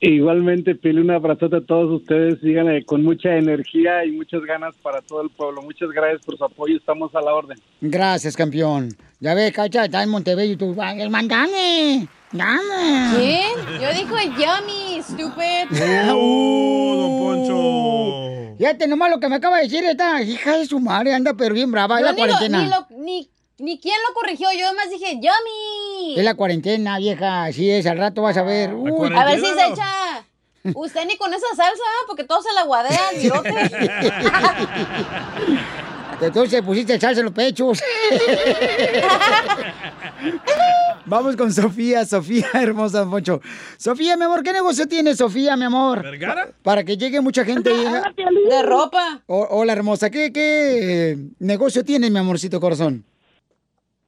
[0.06, 2.40] Igualmente, pile un abrazote a todos ustedes.
[2.42, 5.62] Sigan eh, con mucha energía y muchas ganas para todo el pueblo.
[5.62, 6.76] Muchas gracias por su apoyo.
[6.76, 7.58] Estamos a la orden.
[7.80, 8.90] Gracias, campeón.
[9.22, 13.16] Ya ves, Cacha, está en Montebello y tú, "Ay, el mandame, dame.
[13.16, 13.80] ¿Quién?
[13.82, 15.70] Yo dijo yummy, stupid.
[16.14, 18.56] ¡Uh, don Poncho!
[18.58, 21.56] Fíjate nomás lo que me acaba de decir esta hija de su madre, anda pero
[21.56, 22.64] bien brava, Yo la ni, lo- cuarentena.
[22.64, 23.30] ni, lo- ni,
[23.60, 26.16] ni quién lo corrigió, yo además dije yummy.
[26.18, 28.74] Es la cuarentena, vieja, así es, al rato vas a ver.
[28.74, 29.12] Uy.
[29.16, 30.26] A ver si se echa.
[30.76, 32.04] Usted ni con esa salsa, ¿ah?
[32.08, 33.50] porque todo se la guadea el virote.
[36.22, 37.82] Entonces pusiste salsa en los pechos.
[41.06, 43.42] Vamos con Sofía, Sofía, hermosa, Poncho.
[43.78, 46.02] Sofía, mi amor, ¿qué negocio tienes, Sofía, mi amor?
[46.02, 46.50] ¿Vergara?
[46.64, 47.72] Para que llegue mucha gente.
[47.72, 49.22] De ropa.
[49.28, 53.04] O- hola, hermosa, ¿qué, qué negocio tienes, mi amorcito corazón?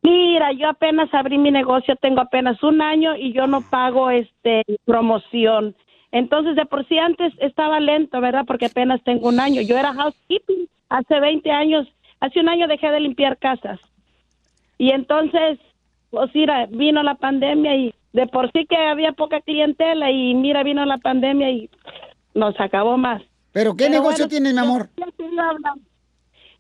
[0.06, 4.62] Mira, yo apenas abrí mi negocio, tengo apenas un año y yo no pago este
[4.86, 5.76] promoción.
[6.12, 8.46] Entonces, de por sí antes estaba lento, ¿verdad?
[8.46, 9.62] Porque apenas tengo un año.
[9.62, 11.88] Yo era housekeeping hace 20 años.
[12.20, 13.80] Hace un año dejé de limpiar casas.
[14.78, 15.58] Y entonces,
[16.12, 20.62] pues mira, vino la pandemia y de por sí que había poca clientela y mira,
[20.62, 21.70] vino la pandemia y
[22.36, 23.24] nos acabó más.
[23.54, 24.90] ¿Pero qué negocio tienes, mi amor?
[24.98, 25.06] yo.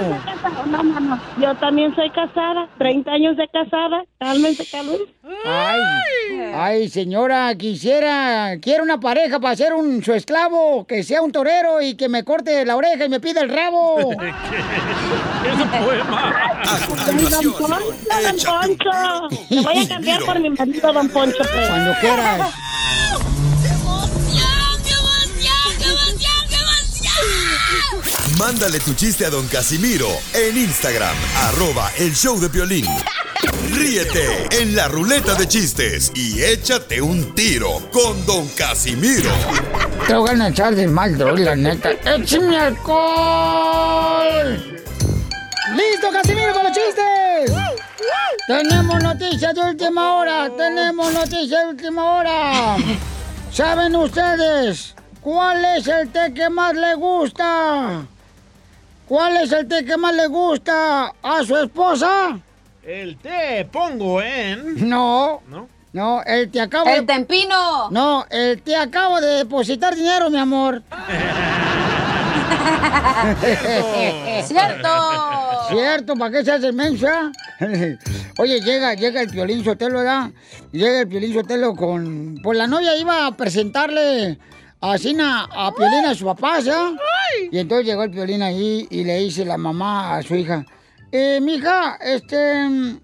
[0.66, 1.20] No, no, no.
[1.40, 4.04] Yo también soy casada, 30 años de casada.
[4.18, 5.04] Cálmense, cálmense.
[5.44, 11.32] Ay, ay, señora, quisiera, quiero una pareja para ser un su esclavo, que sea un
[11.32, 14.12] torero y que me corte la oreja y me pida el rabo.
[14.52, 16.32] Es un poema.
[17.06, 17.82] Don Poncho, don
[18.44, 19.28] Poncho.
[19.48, 21.38] Te voy a cambiar por mi marido, don Poncho.
[21.38, 21.68] pues.
[21.68, 22.54] Cuando quieras.
[28.38, 32.86] Mándale tu chiste a don Casimiro en Instagram, arroba el show de violín.
[33.70, 39.30] Ríete en la ruleta de chistes y échate un tiro con don Casimiro.
[40.06, 41.92] Te voy a echar de mal, la neta.
[41.92, 44.56] ¡Échame alcohol!
[45.76, 47.52] ¡Listo, Casimiro, con los chistes!
[48.48, 52.76] Tenemos noticias de última hora, tenemos noticias de última hora.
[53.52, 58.06] ¿Saben ustedes cuál es el té que más le gusta?
[59.08, 62.38] ¿Cuál es el té que más le gusta a su esposa?
[62.82, 64.88] El té pongo en.
[64.88, 65.42] No.
[65.48, 65.68] ¿No?
[65.92, 67.12] No, el te acabo El de...
[67.12, 67.90] tempino.
[67.90, 70.82] No, el te acabo de depositar dinero, mi amor.
[74.44, 74.88] Cierto.
[75.68, 77.30] Cierto, ¿para qué se hace mensa?
[78.38, 80.30] Oye, llega, llega el Piolín Sotelo, ¿verdad?
[80.72, 82.40] Llega el Piolín Sotelo con...
[82.42, 84.38] Pues la novia iba a presentarle
[84.92, 86.90] a Sina, a Piolín a su papá, ¿ya?
[87.50, 90.64] Y entonces llegó el Piolín ahí y le dice la mamá a su hija,
[91.10, 92.98] eh, mija, este...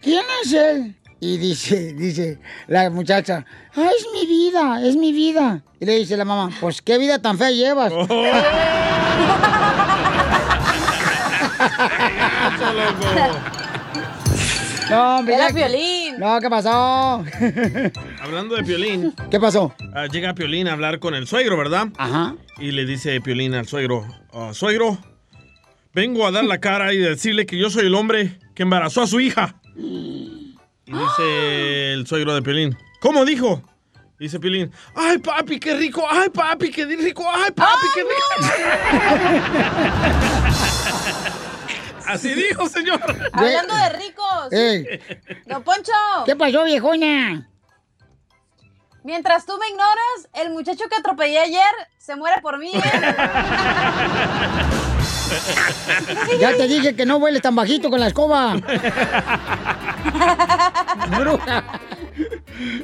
[0.00, 0.96] ¿Quién es él?
[1.20, 3.46] Y dice, dice la muchacha,
[3.76, 5.62] "Ah, es mi vida, es mi vida.
[5.78, 7.92] Y le dice la mamá, pues qué vida tan fea llevas.
[14.90, 15.54] No, hombre, Era ya-
[16.16, 16.20] Piolín.
[16.20, 17.24] No, ¿qué pasó?
[18.22, 19.14] Hablando de Piolín.
[19.30, 19.74] ¿Qué pasó?
[19.94, 21.88] ah, llega Piolín a hablar con el suegro, ¿verdad?
[21.96, 22.34] Ajá.
[22.58, 24.98] Y le dice Piolín al suegro, "Ah, suegro,
[25.94, 29.06] vengo a dar la cara y decirle que yo soy el hombre que embarazó a
[29.06, 29.56] su hija.
[29.76, 30.56] Y
[30.86, 33.62] dice el suegro de Piolín, ¿cómo dijo?
[34.18, 38.52] Dice Piolín, ay papi, qué rico, ay papi, qué rico, ay papi, qué rico.
[42.12, 43.00] Así dijo, señor.
[43.32, 44.52] Hablando de ricos.
[44.52, 45.00] Ey.
[45.46, 45.92] Don Poncho.
[46.26, 47.48] ¿Qué pasó, viejona?
[49.02, 52.70] Mientras tú me ignoras, el muchacho que atropellé ayer se muere por mí.
[52.74, 52.82] ¿eh?
[56.38, 58.54] Ya te dije que no hueles tan bajito con la escoba.
[61.18, 61.64] Bruja.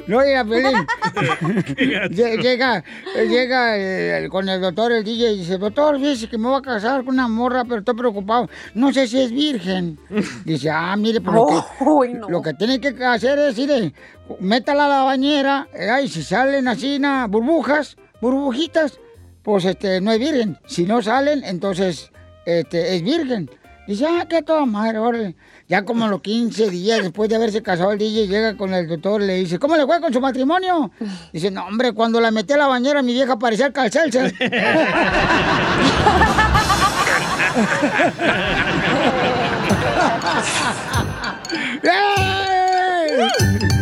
[0.07, 0.75] No, Piolín.
[2.11, 2.83] Lle- llega,
[3.15, 6.61] llega eh, con el doctor, el DJ, y dice, doctor, fíjese que me voy a
[6.61, 8.49] casar con una morra, pero estoy preocupado.
[8.73, 9.99] No sé si es virgen.
[10.45, 13.93] Dice, ah, mire, pero lo, que, lo que tiene que hacer es, mire,
[14.39, 18.99] métala a la bañera, eh, y si salen así, na, burbujas, burbujitas,
[19.43, 20.57] pues este, no es virgen.
[20.65, 22.11] Si no salen, entonces
[22.45, 23.49] este, es virgen.
[23.87, 25.35] Dice, ah, qué toda madre, órale.
[25.69, 28.87] Ya como a los 15 días después de haberse casado el DJ, llega con el
[28.87, 30.89] doctor y le dice, ¿cómo le fue con su matrimonio?
[31.31, 34.33] Dice, no, hombre, cuando la metí a la bañera, mi vieja parecía el calcelser.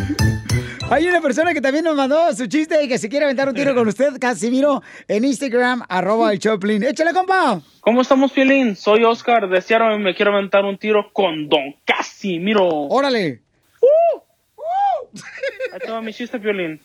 [0.90, 0.94] ¡Eh!
[0.94, 3.54] Hay una persona que también nos mandó su chiste y que se quiere aventar un
[3.56, 6.84] tiro con usted, Casimiro, en Instagram, arroba el Choplin.
[6.84, 7.62] ¡Échale, compa!
[7.82, 8.76] ¿Cómo estamos, Piolín?
[8.76, 12.68] Soy Oscar de y me quiero aventar un tiro con Don Casimiro.
[12.68, 13.42] ¡Órale!
[15.74, 16.80] Ahí te va mi chiste, Piolín.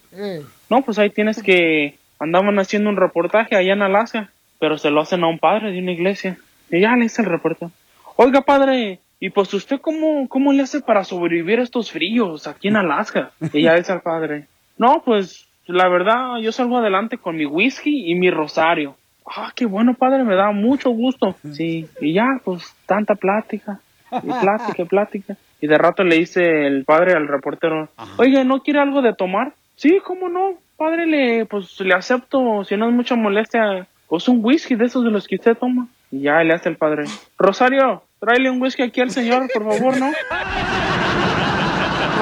[0.68, 1.96] No, pues ahí tienes que...
[2.18, 5.78] Andaban haciendo un reportaje allá en Alaska, pero se lo hacen a un padre de
[5.78, 6.38] una iglesia.
[6.70, 7.68] Y ya le hice el reporte.
[8.16, 12.66] Oiga, padre, ¿y pues usted cómo, cómo le hace para sobrevivir a estos fríos aquí
[12.66, 13.30] en Alaska?
[13.52, 14.48] Y ya dice al padre.
[14.76, 18.96] No, pues la verdad, yo salgo adelante con mi whisky y mi rosario.
[19.24, 21.36] Ah, qué bueno, padre, me da mucho gusto.
[21.52, 23.78] Sí, y ya, pues tanta plática.
[24.10, 25.36] Y plática, y plática.
[25.60, 29.52] Y de rato le dice el padre al reportero, oye, ¿no quiere algo de tomar?
[29.76, 30.54] Sí, ¿cómo no?
[30.76, 35.04] Padre, le, pues le acepto, si no es mucha molestia, pues un whisky de esos
[35.04, 35.86] de los que usted toma.
[36.10, 37.04] Y ya le hace el padre,
[37.38, 40.12] Rosario, tráele un whisky aquí al señor, por favor, ¿no?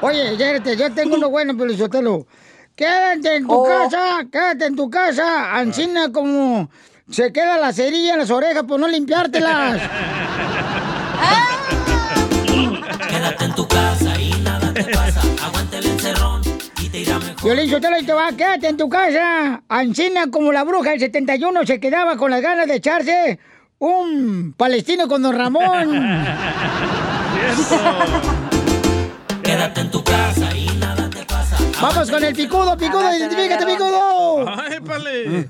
[0.00, 0.36] Oye,
[0.76, 2.26] yo tengo uno bueno, Pelizotelo.
[2.76, 3.64] Quédate en tu Oh.
[3.64, 6.68] casa, quédate en tu casa, ancina como
[7.10, 9.80] se queda la cerilla en las orejas por no limpiártelas.
[13.08, 15.20] Quédate en tu casa y nada te pasa.
[15.44, 16.42] Aguante el encerrón
[16.82, 17.44] y te irá mejor.
[17.44, 19.62] Violín Sotelo, y te va, quédate en tu casa.
[19.68, 23.38] Ancina como la bruja del 71 se quedaba con las ganas de echarse
[23.78, 25.92] un palestino con don Ramón.
[29.44, 30.63] Quédate en tu casa y nada te pasa.
[31.80, 34.48] Vamos con el picudo, picudo, identifícate, picudo.
[34.48, 35.46] ¡Ay, pale!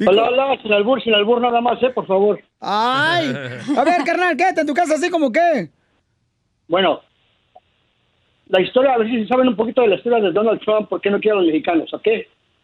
[0.06, 1.90] Hola, hola, sin albur, sin albur nada más, ¿eh?
[1.90, 2.40] Por favor.
[2.58, 3.34] Ay,
[3.76, 5.68] a ver, carnal, quédate en tu casa así como que.
[6.68, 7.02] Bueno,
[8.48, 11.02] la historia, a ver si saben un poquito de la historia de Donald Trump, por
[11.02, 12.08] qué no quiere a los mexicanos, ¿ok?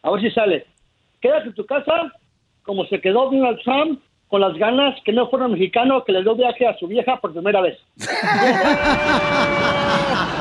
[0.01, 0.65] A ver si sale.
[1.21, 2.11] Quédate en tu casa,
[2.63, 6.35] como se quedó Donald Trump, con las ganas que no fuera mexicano, que le dio
[6.35, 7.77] viaje a su vieja por primera vez.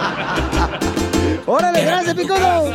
[1.47, 2.73] Órale, gracias, picudo.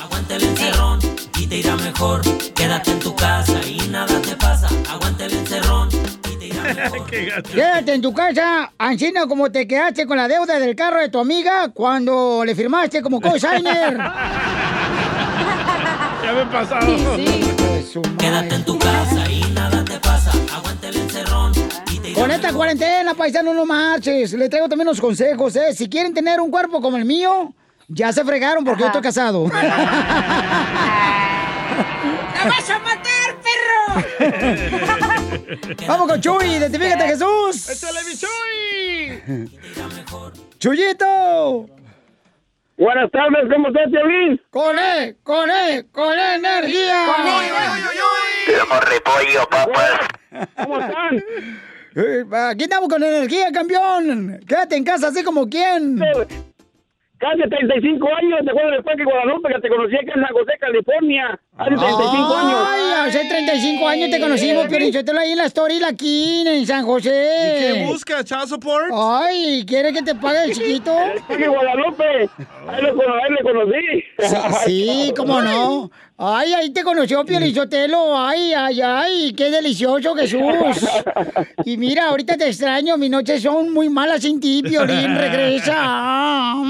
[0.00, 0.98] Aguanta el encerrón
[1.38, 2.20] y te irá mejor.
[2.54, 4.68] Quédate en tu casa y nada te pasa.
[4.90, 5.88] Aguanta el encerrón.
[7.54, 11.18] Quédate en tu casa, Ancina, como te quedaste con la deuda del carro de tu
[11.18, 13.98] amiga cuando le firmaste como cosigner.
[16.20, 16.86] Ya me he pasado.
[18.18, 20.30] Quédate en tu casa y nada te pasa.
[20.54, 21.07] Aguanta el encerrón.
[22.28, 24.34] Con esta cuarentena, paisano, no marches.
[24.34, 25.72] Le traigo también unos consejos, ¿eh?
[25.72, 27.54] Si quieren tener un cuerpo como el mío,
[27.88, 29.48] ya se fregaron porque yo estoy casado.
[29.50, 29.64] ¡La
[32.44, 33.94] vas a matar, perro!
[35.86, 37.70] Vamos con Chuy, identifícate, Jesús.
[37.70, 39.48] ¡Échale mi Chuy!
[40.58, 41.66] ¡Chuyito!
[42.76, 44.38] Buenas tardes, ¿cómo estás, Piolín?
[44.50, 45.16] ¡Con E!
[45.22, 45.86] ¡Con E!
[45.90, 47.06] ¡Con E energía!
[48.44, 50.00] Te llamo repollo, papas.
[50.62, 51.24] ¿Cómo están?
[51.96, 54.40] Eh, Aquí estamos con energía, campeón.
[54.46, 56.00] Quédate en casa así como quién.
[57.18, 60.52] Casi 35 años, te acuerdas del Parque Guadalupe que te conocí acá en San José,
[60.60, 61.40] California.
[61.56, 62.68] Hace 35 años.
[62.68, 64.92] Ay, hace 35 años te conocimos, Piolín.
[64.92, 67.10] Yo te lo ahí en la story la aquí en San José.
[67.10, 68.22] ¿Y qué busca?
[68.22, 68.92] ¿Child support?
[68.94, 70.94] Ay, ¿quiere que te pague el chiquito?
[71.28, 72.04] Parque Guadalupe.
[72.68, 74.04] Ahí lo, ahí lo conocí.
[74.64, 75.90] Sí, cómo no.
[76.20, 78.18] Ay, ahí te conoció Piolichotelo.
[78.18, 80.40] Ay, ay, ay, qué delicioso, Jesús.
[81.64, 82.96] Y mira, ahorita te extraño.
[82.98, 85.16] Mis noches son muy malas sin ti, Piolín.
[85.16, 86.54] Regresa.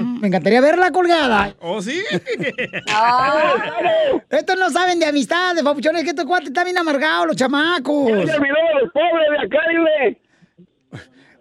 [0.00, 1.54] Mm, Me encantaría verla colgada.
[1.60, 2.02] ¿Oh, sí?
[4.30, 8.08] Estos no saben de amistad, de papuchones, que estos cuates están bien amargados, los chamacos.
[8.08, 10.18] Ya se olvidó de los pobres de acá, dile.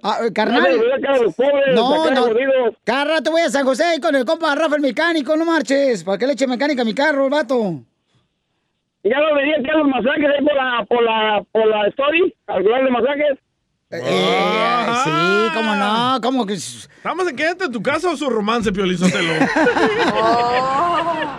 [0.04, 0.80] Ah, eh, carnal.
[1.76, 2.26] No, no.
[2.84, 6.04] Cada rato voy a San José con el compa Rafa el mecánico, no marches.
[6.04, 7.82] ¿Para qué le eche mecánica a mi carro, el vato?
[9.04, 12.64] Ya lo veía acá los masajes ahí por la, por la, por la story, al
[12.64, 13.38] lugar de masajes.
[13.92, 16.54] Eh, sí, cómo no, cómo que...
[16.54, 19.34] ¿Estamos en quédate en tu casa o su romance, Piolizotelo?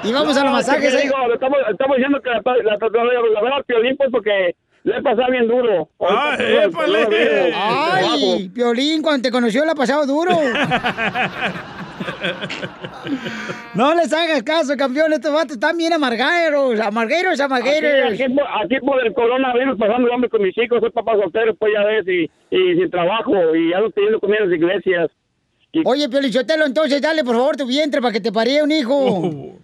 [0.02, 0.98] Y vamos a los masajes, ¿eh?
[0.98, 1.02] ¿eh?
[1.02, 4.96] Digo, estamos, estamos diciendo que la, la, la, la, la verdad, Piolín, pues, porque le
[4.96, 5.88] he pasado bien duro.
[6.00, 7.52] Ah, Ahorita, pues, épale.
[7.54, 10.36] Ay, Piolín, cuando te conoció la ha pasado duro.
[13.74, 15.12] No les hagas caso, campeón.
[15.12, 16.78] Estos vatos están bien amargueros.
[16.80, 18.12] Amargueros, amargueros.
[18.12, 21.12] Aquí, aquí, por- aquí por el coronavirus pasando el hambre con mis hijos, soy papá
[21.20, 24.58] soltero, pues ya ves, y, y sin trabajo, y ya no teniendo comida en las
[24.58, 25.10] iglesias.
[25.84, 29.54] Oye, Piolichotelo, entonces dale por favor tu vientre para que te pare un hijo.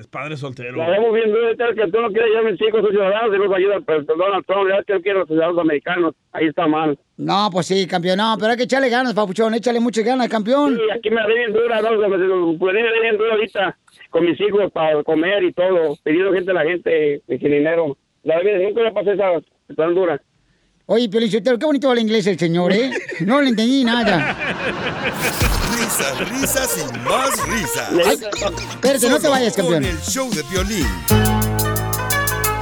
[0.00, 0.78] Es padre soltero.
[0.78, 3.36] La vemos bien duro, tal que tú no quieres llevar a mis hijos, ciudadanos, y
[3.36, 6.66] luego ayuda pero Donald Trump, ya que él quiere a los ciudadanos americanos, ahí está
[6.66, 6.98] mal.
[7.18, 8.16] No, pues sí, campeón.
[8.16, 9.52] No, pero hay que echarle ganas, papuchón.
[9.52, 10.80] Échale muchas ganas, campeón.
[10.88, 11.90] Y aquí me bien dura, ¿no?
[11.98, 13.76] Me me bien dura ahorita
[14.08, 17.98] con mis hijos para comer y todo, pidiendo gente a la gente sin dinero.
[18.22, 19.32] La verdad, nunca me pasé esa
[19.76, 20.18] tan dura.
[20.92, 22.90] Oye, Piolichotelo, qué bonito habla inglés el señor, ¿eh?
[23.20, 24.36] No le entendí nada.
[25.72, 27.92] Risas, risas y más risas.
[28.08, 28.18] Ay,
[28.72, 29.84] espérate, no te vayas, campeón.
[29.84, 30.88] Con el show de violín.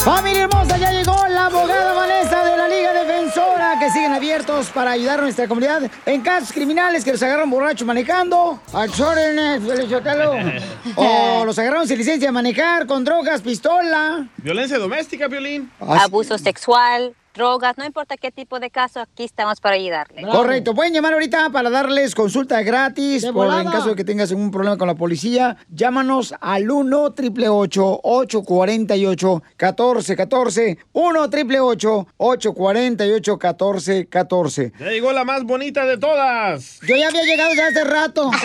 [0.00, 4.90] Familia hermosa, ya llegó la abogada Vanessa de la Liga Defensora, que siguen abiertos para
[4.90, 10.34] ayudar a nuestra comunidad en casos criminales que los agarran borrachos manejando, al órdenes, Felicitelo,
[10.96, 14.28] o los agarraron sin licencia de manejar, con drogas, pistola.
[14.36, 15.70] Violencia doméstica, Piolín.
[15.80, 20.22] Abuso sexual, drogas, no importa qué tipo de caso, aquí estamos para ayudarle.
[20.22, 24.30] Correcto, pueden llamar ahorita para darles consulta gratis De por, en caso de que tengas
[24.30, 25.56] algún problema con la policía.
[25.70, 35.86] Llámanos al 1 888 848 1414 1 888 848 1414 Ya llegó la más bonita
[35.86, 36.80] de todas.
[36.80, 38.30] Yo ya había llegado ya hace rato.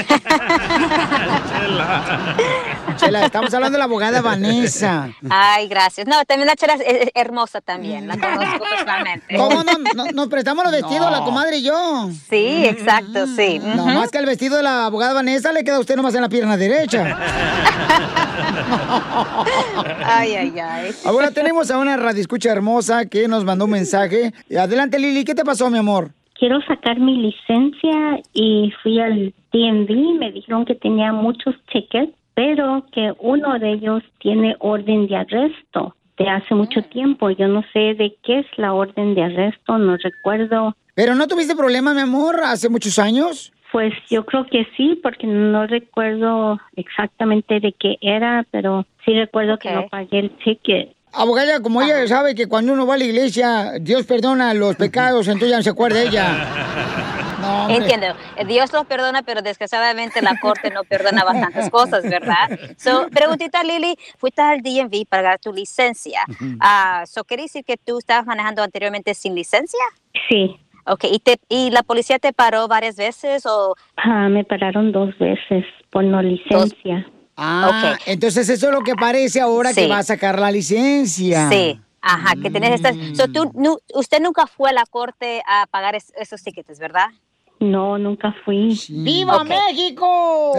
[2.98, 5.10] Chela, estamos hablando de la abogada Vanessa.
[5.30, 6.06] Ay, gracias.
[6.07, 8.65] No, también la chela es, es hermosa también, la conozco
[9.38, 12.10] ¿Cómo no, no- nos prestamos los vestidos, la comadre y yo?
[12.30, 13.60] Sí, exacto, sí.
[13.76, 16.22] No más que el vestido de la abogada Vanessa le queda a usted nomás en
[16.22, 17.18] la pierna derecha.
[20.05, 20.91] Ay, ay, ay.
[21.05, 24.31] Ahora tenemos a una radioescucha hermosa que nos mandó un mensaje.
[24.57, 26.11] Adelante, Lili, ¿qué te pasó, mi amor?
[26.38, 30.19] Quiero sacar mi licencia y fui al DMV.
[30.19, 35.95] Me dijeron que tenía muchos tickets, pero que uno de ellos tiene orden de arresto
[36.18, 37.30] de hace mucho tiempo.
[37.30, 40.76] Yo no sé de qué es la orden de arresto, no recuerdo.
[40.95, 43.52] ¿Pero no tuviste problema, mi amor, hace muchos años?
[43.72, 49.57] Pues yo creo que sí, porque no recuerdo exactamente de qué era, pero sí recuerdo
[49.57, 50.95] que no pagué el ticket.
[51.11, 55.27] Abogada, como ella sabe que cuando uno va a la iglesia, Dios perdona los pecados,
[55.27, 57.19] entonces ya no se acuerda ella.
[57.44, 57.70] No.
[57.70, 58.07] Entiendo.
[58.38, 62.49] Eh, Dios los perdona, pero desgraciadamente la corte no perdona bastantes cosas, ¿verdad?
[62.78, 66.24] So, preguntita, Lili, fuiste al DMV para pagar tu licencia.
[66.60, 69.80] Ah, so, ¿Quiere decir que tú estabas manejando anteriormente sin licencia?
[70.30, 70.56] Sí.
[70.86, 73.76] Ok, ¿y, te, ¿y la policía te paró varias veces o...?
[73.95, 77.07] Ah, me pararon dos veces por no licencia.
[77.38, 81.49] Ah, entonces eso es lo que parece ahora que va a sacar la licencia.
[81.49, 82.95] Sí, ajá, que tienes estas...
[83.15, 87.07] So, tú, nu- usted nunca fue a la corte a pagar es- esos tickets, ¿verdad?
[87.64, 88.77] No, nunca fui.
[88.90, 89.48] ¡Viva Ok.
[89.48, 90.53] México!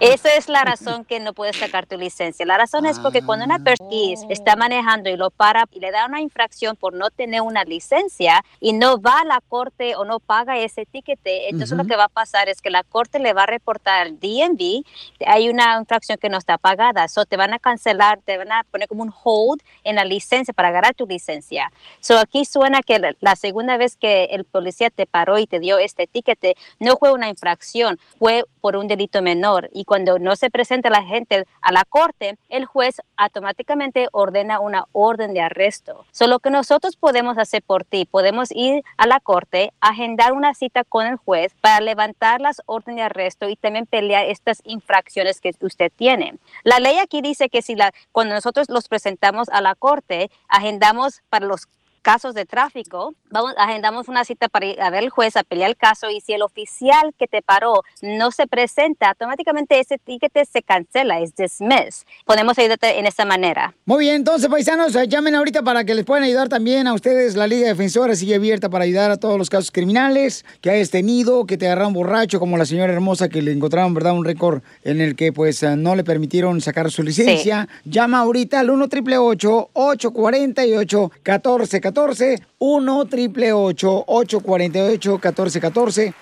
[0.00, 2.44] Esa es la razón que no puedes sacar tu licencia.
[2.44, 3.90] La razón es porque cuando una persona
[4.30, 8.42] está manejando y lo para y le da una infracción por no tener una licencia
[8.60, 11.82] y no va a la corte o no paga ese ticket, entonces Ujú.
[11.82, 14.82] lo que va a pasar es que la corte le va a reportar al DMV,
[15.26, 18.64] hay una infracción que no está pagada, so te van a cancelar, te van a
[18.70, 21.72] poner como un hold en la licencia para agarrar tu licencia.
[22.00, 25.58] So aquí suena que la, la segunda vez que el policía te paró y te
[25.58, 29.70] dio este ticket no fue una infracción, fue por un delito menor.
[29.72, 34.84] Y cuando no se presenta la gente a la corte, el juez automáticamente ordena una
[34.92, 36.04] orden de arresto.
[36.10, 40.84] Solo que nosotros podemos hacer por ti, podemos ir a la corte, agendar una cita
[40.84, 45.52] con el juez para levantar las órdenes de arresto y también pelear estas infracciones que
[45.60, 46.38] usted tiene.
[46.64, 51.22] La ley aquí dice que si la, cuando nosotros los presentamos a la corte, agendamos
[51.28, 51.68] para los
[52.06, 55.70] casos de tráfico, vamos, agendamos una cita para ir a ver el juez, a pelear
[55.70, 60.30] el caso y si el oficial que te paró no se presenta, automáticamente ese ticket
[60.48, 62.06] se cancela, es dismiss.
[62.24, 63.74] Podemos ayudarte en esta manera.
[63.86, 67.34] Muy bien, entonces, paisanos, eh, llamen ahorita para que les puedan ayudar también a ustedes.
[67.34, 71.44] La Liga Defensora sigue abierta para ayudar a todos los casos criminales que hayas tenido,
[71.44, 74.12] que te agarraron borracho, como la señora hermosa que le encontraron, ¿verdad?
[74.12, 77.66] Un récord en el que, pues, eh, no le permitieron sacar su licencia.
[77.84, 86.14] Llama ahorita al 1 888 848 1414 1 888 848 1414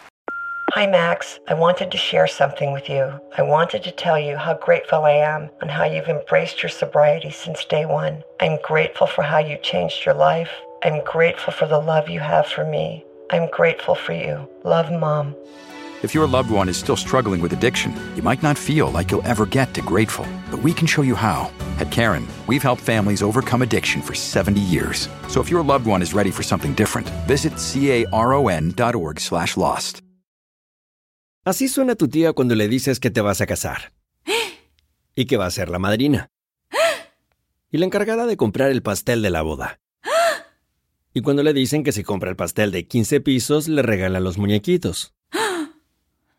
[0.72, 1.38] Hi, Max.
[1.46, 3.20] I wanted to share something with you.
[3.36, 7.30] I wanted to tell you how grateful I am and how you've embraced your sobriety
[7.30, 8.24] since day one.
[8.40, 10.50] I'm grateful for how you changed your life.
[10.82, 13.04] I'm grateful for the love you have for me.
[13.30, 14.48] I'm grateful for you.
[14.64, 15.36] Love, Mom.
[16.04, 19.24] If your loved one is still struggling with addiction, you might not feel like you'll
[19.26, 21.50] ever get to grateful, but we can show you how.
[21.80, 25.08] At Karen, we've helped families overcome addiction for 70 years.
[25.28, 30.02] So if your loved one is ready for something different, visit caron.org slash lost.
[31.46, 33.94] Así suena tu tía cuando le dices que te vas a casar.
[35.16, 36.28] Y que va a ser la madrina.
[37.72, 39.80] Y la encargada de comprar el pastel de la boda.
[41.14, 44.36] Y cuando le dicen que si compra el pastel de 15 pisos, le regalan los
[44.36, 45.14] muñequitos.